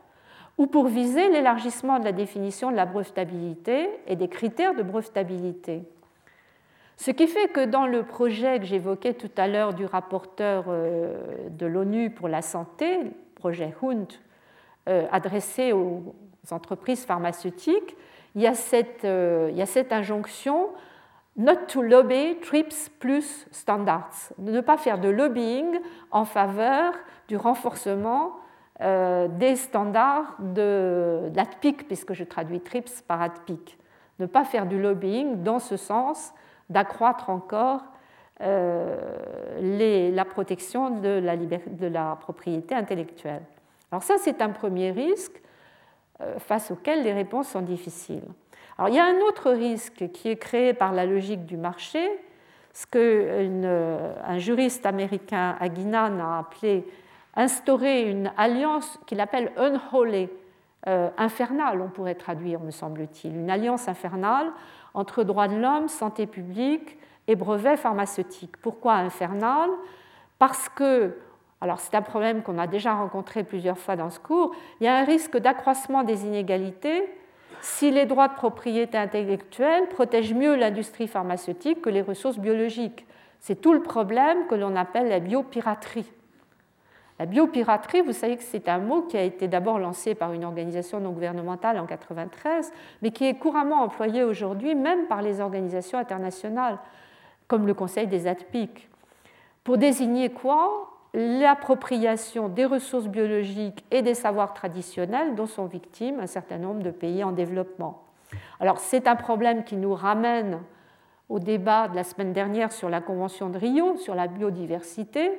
[0.57, 5.83] ou pour viser l'élargissement de la définition de la brevetabilité et des critères de brevetabilité.
[6.97, 11.17] Ce qui fait que dans le projet que j'évoquais tout à l'heure du rapporteur euh,
[11.49, 12.99] de l'ONU pour la santé,
[13.35, 14.07] projet HUNT,
[14.87, 16.15] euh, adressé aux
[16.51, 17.97] entreprises pharmaceutiques,
[18.35, 20.69] il y a cette, euh, il y a cette injonction
[21.37, 25.79] not to lobby TRIPS plus standards, ne pas faire de lobbying
[26.11, 26.93] en faveur
[27.27, 28.37] du renforcement
[28.79, 33.77] des standards de, l'ATPIC, puisque je traduis TRIPS par ATPIC.
[34.19, 36.33] Ne pas faire du lobbying dans ce sens
[36.69, 37.81] d'accroître encore
[38.41, 43.43] euh, la protection de la, de la, propriété intellectuelle.
[43.91, 45.41] Alors ça, c'est un premier risque
[46.21, 48.27] euh, face auquel les réponses sont difficiles.
[48.77, 52.07] Alors il y a un autre risque qui est créé par la logique du marché,
[52.73, 56.85] ce qu'un euh, juriste américain, Aguinan, a appelé
[57.35, 60.29] instaurer une alliance qu'il appelle unholy,
[61.17, 64.51] infernale, on pourrait traduire, me semble-t-il, une alliance infernale
[64.93, 66.97] entre droits de l'homme, santé publique
[67.27, 68.57] et brevets pharmaceutiques.
[68.57, 69.69] Pourquoi infernal
[70.39, 71.17] Parce que,
[71.61, 74.87] alors c'est un problème qu'on a déjà rencontré plusieurs fois dans ce cours, il y
[74.87, 77.03] a un risque d'accroissement des inégalités
[77.65, 83.07] si les droits de propriété intellectuelle protègent mieux l'industrie pharmaceutique que les ressources biologiques.
[83.39, 86.05] C'est tout le problème que l'on appelle la biopiraterie.
[87.17, 90.45] La biopiraterie, vous savez que c'est un mot qui a été d'abord lancé par une
[90.45, 95.97] organisation non gouvernementale en 1993, mais qui est couramment employé aujourd'hui même par les organisations
[95.97, 96.77] internationales,
[97.47, 98.89] comme le Conseil des ATPIC.
[99.63, 100.94] Pour désigner quoi?
[101.17, 106.91] L'appropriation des ressources biologiques et des savoirs traditionnels dont sont victimes un certain nombre de
[106.91, 108.03] pays en développement.
[108.59, 110.59] Alors c'est un problème qui nous ramène
[111.29, 115.31] au débat de la semaine dernière sur la Convention de Rio sur la biodiversité,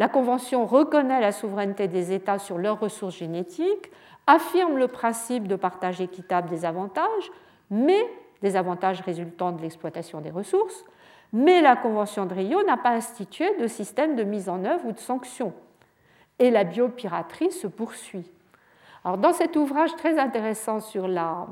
[0.00, 3.90] la Convention reconnaît la souveraineté des États sur leurs ressources génétiques,
[4.26, 7.30] affirme le principe de partage équitable des avantages,
[7.70, 8.04] mais
[8.42, 10.84] des avantages résultant de l'exploitation des ressources,
[11.32, 14.92] mais la Convention de Rio n'a pas institué de système de mise en œuvre ou
[14.92, 15.52] de sanctions.
[16.38, 18.30] Et la biopiraterie se poursuit.
[19.04, 21.46] Dans cet ouvrage très intéressant sur la,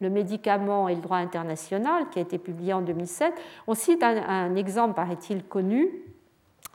[0.00, 3.32] le médicament et le droit international, qui a été publié en 2007,
[3.66, 5.88] on cite un, un exemple, paraît-il, connu,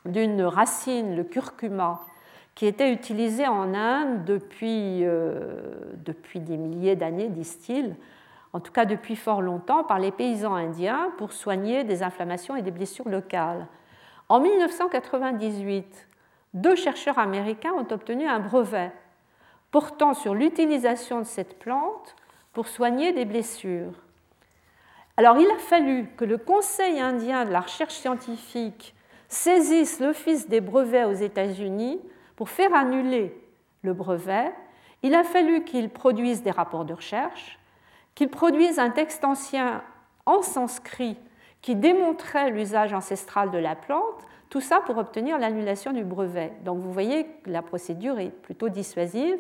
[0.06, 2.02] d'une racine, le curcuma,
[2.56, 5.62] qui était utilisée en Inde depuis, euh,
[6.04, 7.96] depuis des milliers d'années, disent-ils,
[8.58, 12.64] en tout cas depuis fort longtemps, par les paysans indiens pour soigner des inflammations et
[12.64, 13.68] des blessures locales.
[14.30, 16.10] En 1998,
[16.56, 18.92] deux chercheurs américains ont obtenu un brevet
[19.70, 22.16] portant sur l'utilisation de cette plante
[22.52, 23.94] pour soigner des blessures.
[25.18, 28.96] Alors il a fallu que le Conseil indien de la recherche scientifique
[29.28, 32.02] saisissent l'Office des brevets aux États-Unis
[32.36, 33.40] pour faire annuler
[33.84, 34.52] le brevet,
[35.04, 37.60] il a fallu qu'ils produisent des rapports de recherche,
[38.18, 39.84] qu'ils produisent un texte ancien
[40.26, 41.18] en sanskrit
[41.62, 46.52] qui démontrait l'usage ancestral de la plante, tout ça pour obtenir l'annulation du brevet.
[46.66, 49.38] Donc vous voyez que la procédure est plutôt dissuasive,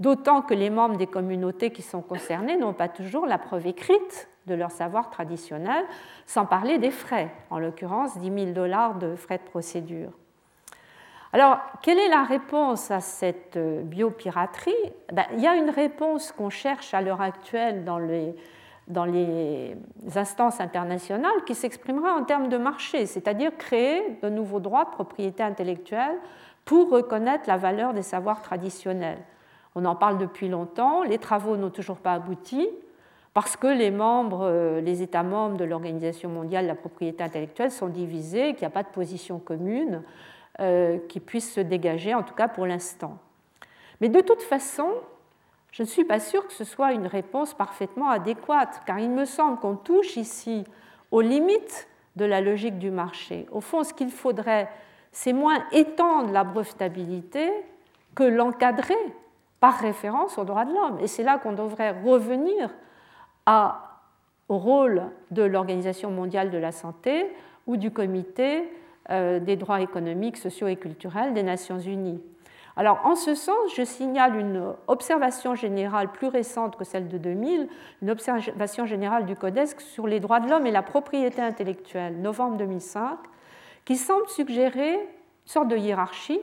[0.00, 4.30] d'autant que les membres des communautés qui sont concernées n'ont pas toujours la preuve écrite
[4.46, 5.84] de leur savoir traditionnel,
[6.24, 10.12] sans parler des frais, en l'occurrence 10 000 dollars de frais de procédure.
[11.32, 14.72] Alors, quelle est la réponse à cette euh, biopiraterie?
[15.12, 18.34] Ben, Il y a une réponse qu'on cherche à l'heure actuelle dans les,
[20.14, 25.42] instances internationales qui s'exprimera en termes de marché, c'est-à-dire créer de nouveaux droits de propriété
[25.42, 26.16] intellectuelle
[26.64, 29.18] pour reconnaître la valeur des savoirs traditionnels.
[29.74, 32.68] On en parle depuis longtemps, les travaux n'ont toujours pas abouti,
[33.34, 37.88] parce que les euh, les États membres de l'Organisation mondiale de la propriété intellectuelle sont
[37.88, 40.02] divisés, qu'il n'y a pas de position commune
[41.08, 43.18] qui puisse se dégager, en tout cas pour l'instant.
[44.00, 44.90] Mais de toute façon,
[45.76, 49.26] je ne suis pas sûre que ce soit une réponse parfaitement adéquate, car il me
[49.26, 50.64] semble qu'on touche ici
[51.10, 53.46] aux limites de la logique du marché.
[53.52, 54.70] Au fond, ce qu'il faudrait,
[55.12, 57.50] c'est moins étendre la brevetabilité
[58.14, 58.94] que l'encadrer
[59.60, 60.98] par référence aux droits de l'homme.
[61.00, 62.70] Et c'est là qu'on devrait revenir
[64.48, 67.26] au rôle de l'Organisation mondiale de la santé
[67.66, 68.64] ou du Comité euh,
[69.10, 72.20] des droits économiques, sociaux et culturels des Nations unies.
[72.78, 77.68] Alors, en ce sens, je signale une observation générale plus récente que celle de 2000,
[78.02, 82.58] une observation générale du CODESC sur les droits de l'homme et la propriété intellectuelle, novembre
[82.58, 83.16] 2005,
[83.86, 84.98] qui semble suggérer une
[85.46, 86.40] sorte de hiérarchie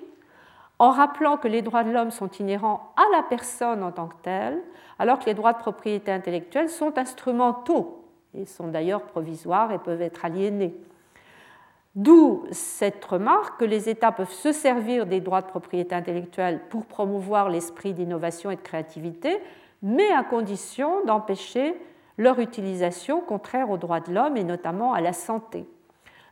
[0.79, 4.15] en rappelant que les droits de l'homme sont inhérents à la personne en tant que
[4.23, 4.59] telle,
[4.97, 8.03] alors que les droits de propriété intellectuelle sont instrumentaux
[8.33, 10.73] et sont d'ailleurs provisoires et peuvent être aliénés.
[11.95, 16.85] D'où cette remarque que les États peuvent se servir des droits de propriété intellectuelle pour
[16.85, 19.37] promouvoir l'esprit d'innovation et de créativité,
[19.83, 21.75] mais à condition d'empêcher
[22.17, 25.67] leur utilisation contraire aux droits de l'homme et notamment à la santé.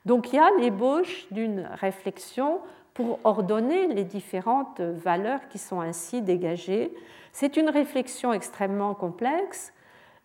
[0.06, 2.60] Donc il y a l'ébauche d'une réflexion
[2.94, 6.92] pour ordonner les différentes valeurs qui sont ainsi dégagées.
[7.32, 9.74] C'est une réflexion extrêmement complexe.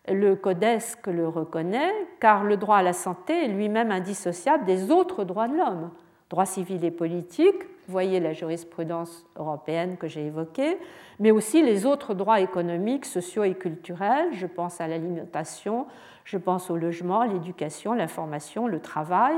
[0.07, 5.23] Le codesque le reconnaît, car le droit à la santé est lui-même indissociable des autres
[5.23, 5.91] droits de l'homme,
[6.29, 10.77] droits civils et politiques, voyez la jurisprudence européenne que j'ai évoquée,
[11.19, 15.87] mais aussi les autres droits économiques, sociaux et culturels, je pense à l'alimentation,
[16.23, 19.35] je pense au logement, l'éducation, l'information, le travail,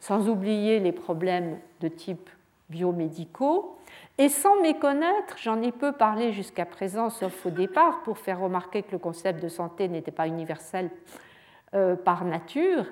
[0.00, 2.30] sans oublier les problèmes de type
[2.68, 3.78] biomédicaux.
[4.18, 8.82] Et sans méconnaître, j'en ai peu parlé jusqu'à présent, sauf au départ, pour faire remarquer
[8.82, 10.90] que le concept de santé n'était pas universel
[11.74, 12.84] euh, par nature,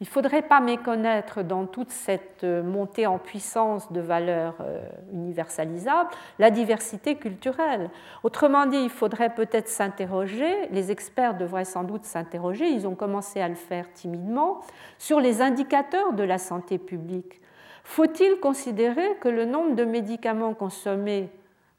[0.00, 4.80] il ne faudrait pas méconnaître dans toute cette euh, montée en puissance de valeurs euh,
[5.12, 7.90] universalisables la diversité culturelle.
[8.24, 13.40] Autrement dit, il faudrait peut-être s'interroger, les experts devraient sans doute s'interroger, ils ont commencé
[13.40, 14.60] à le faire timidement,
[14.98, 17.40] sur les indicateurs de la santé publique.
[17.84, 21.30] Faut-il considérer que le nombre de médicaments consommés,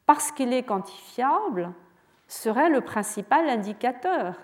[0.06, 1.72] parce qu'il est quantifiable,
[2.28, 4.34] serait le principal indicateur?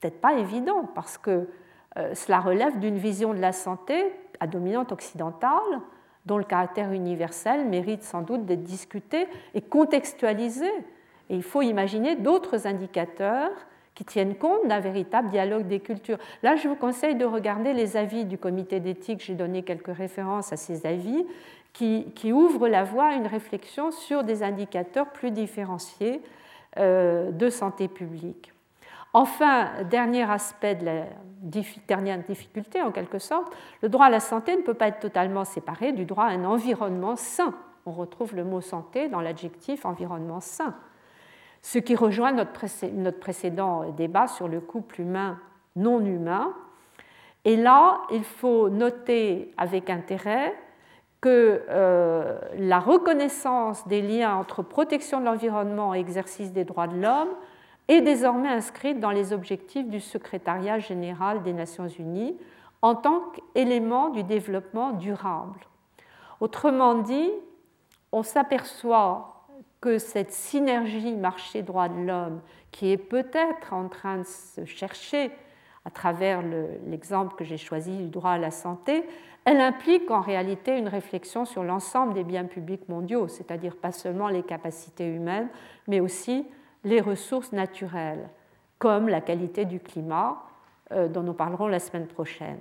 [0.00, 1.48] Peut-être pas évident, parce que
[1.96, 5.80] euh, cela relève d'une vision de la santé à dominante occidentale,
[6.26, 10.70] dont le caractère universel mérite sans doute d'être discuté et contextualisé.
[11.30, 13.52] Et il faut imaginer d'autres indicateurs
[13.96, 16.18] qui tiennent compte d'un véritable dialogue des cultures.
[16.42, 19.24] Là, je vous conseille de regarder les avis du comité d'éthique.
[19.24, 21.26] J'ai donné quelques références à ces avis
[21.72, 26.22] qui, ouvrent la voie à une réflexion sur des indicateurs plus différenciés
[26.78, 28.52] euh, de santé publique.
[29.12, 31.04] Enfin, dernier aspect de la
[31.88, 35.44] dernière difficulté en quelque sorte, le droit à la santé ne peut pas être totalement
[35.44, 37.54] séparé du droit à un environnement sain.
[37.86, 40.74] On retrouve le mot santé dans l'adjectif environnement sain,
[41.66, 42.52] ce qui rejoint notre,
[43.18, 46.54] précédent débat sur le couple humain-non humain.
[47.44, 50.54] Et là, il faut noter avec intérêt
[51.20, 57.00] que euh, la reconnaissance des liens entre protection de l'environnement et exercice des droits de
[57.00, 57.34] l'homme
[57.88, 62.36] est désormais inscrite dans les objectifs du secrétariat général des Nations Unies
[62.80, 65.58] en tant qu'élément du développement durable.
[66.38, 67.32] Autrement dit,
[68.12, 69.35] on s'aperçoit
[69.86, 72.40] que cette synergie marché-droit de l'homme,
[72.72, 75.30] qui est peut-être en train de se chercher
[75.84, 76.42] à travers
[76.88, 79.04] l'exemple que j'ai choisi du droit à la santé,
[79.44, 84.26] elle implique en réalité une réflexion sur l'ensemble des biens publics mondiaux, c'est-à-dire pas seulement
[84.26, 85.46] les capacités humaines,
[85.86, 86.44] mais aussi
[86.82, 88.28] les ressources naturelles,
[88.80, 90.42] comme la qualité du climat,
[90.90, 92.58] euh, dont nous parlerons la semaine prochaine.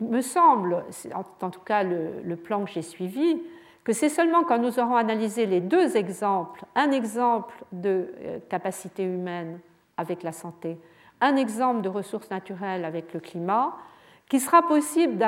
[0.00, 3.40] Il me semble, en tout cas le, plan que j'ai suivi,
[3.86, 9.04] que c'est seulement quand nous aurons analysé les deux exemples, un exemple de euh, capacité
[9.04, 9.60] humaine
[9.96, 10.76] avec la santé,
[11.20, 13.76] un exemple de ressources naturelles avec le climat,
[14.28, 15.24] qu'il sera possible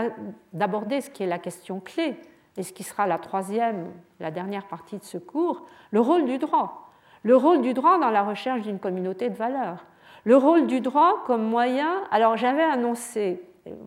[0.53, 2.17] d'aborder ce qui est la question clé,
[2.57, 6.39] et ce qui sera la troisième, la dernière partie de ce cours, le rôle du
[6.39, 6.89] droit
[7.23, 9.85] le rôle du droit dans la recherche d'une communauté de valeurs.
[10.25, 12.03] Le rôle du droit comme moyen.
[12.11, 13.43] Alors j'avais annoncé,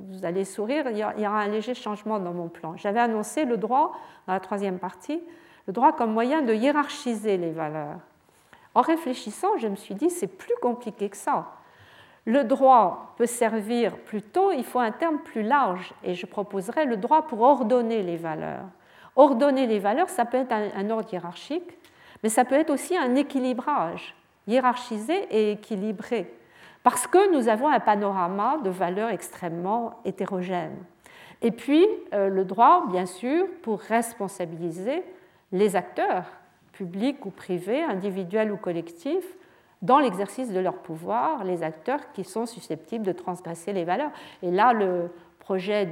[0.09, 2.75] vous allez sourire, il y aura un léger changement dans mon plan.
[2.77, 3.93] J'avais annoncé le droit,
[4.27, 5.21] dans la troisième partie,
[5.67, 7.99] le droit comme moyen de hiérarchiser les valeurs.
[8.73, 11.51] En réfléchissant, je me suis dit, c'est plus compliqué que ça.
[12.25, 16.97] Le droit peut servir plutôt, il faut un terme plus large, et je proposerai le
[16.97, 18.65] droit pour ordonner les valeurs.
[19.15, 21.77] Ordonner les valeurs, ça peut être un ordre hiérarchique,
[22.23, 24.15] mais ça peut être aussi un équilibrage
[24.47, 26.33] hiérarchisé et équilibré,
[26.83, 30.77] parce que nous avons un panorama de valeurs extrêmement hétérogènes.
[31.41, 35.03] Et puis, euh, le droit, bien sûr, pour responsabiliser
[35.51, 36.25] les acteurs,
[36.73, 39.37] publics ou privés, individuels ou collectifs,
[39.81, 44.11] dans l'exercice de leur pouvoir, les acteurs qui sont susceptibles de transgresser les valeurs.
[44.43, 45.87] Et là, le projet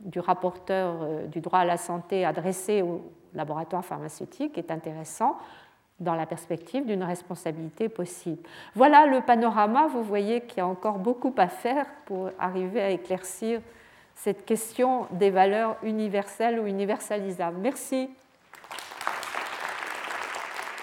[0.00, 3.02] du rapporteur euh, du droit à la santé adressé aux
[3.34, 5.36] laboratoire pharmaceutique est intéressant
[6.00, 8.42] dans la perspective d'une responsabilité possible.
[8.74, 9.88] Voilà le panorama.
[9.88, 13.60] Vous voyez qu'il y a encore beaucoup à faire pour arriver à éclaircir
[14.14, 17.58] cette question des valeurs universelles ou universalisables.
[17.58, 18.08] Merci.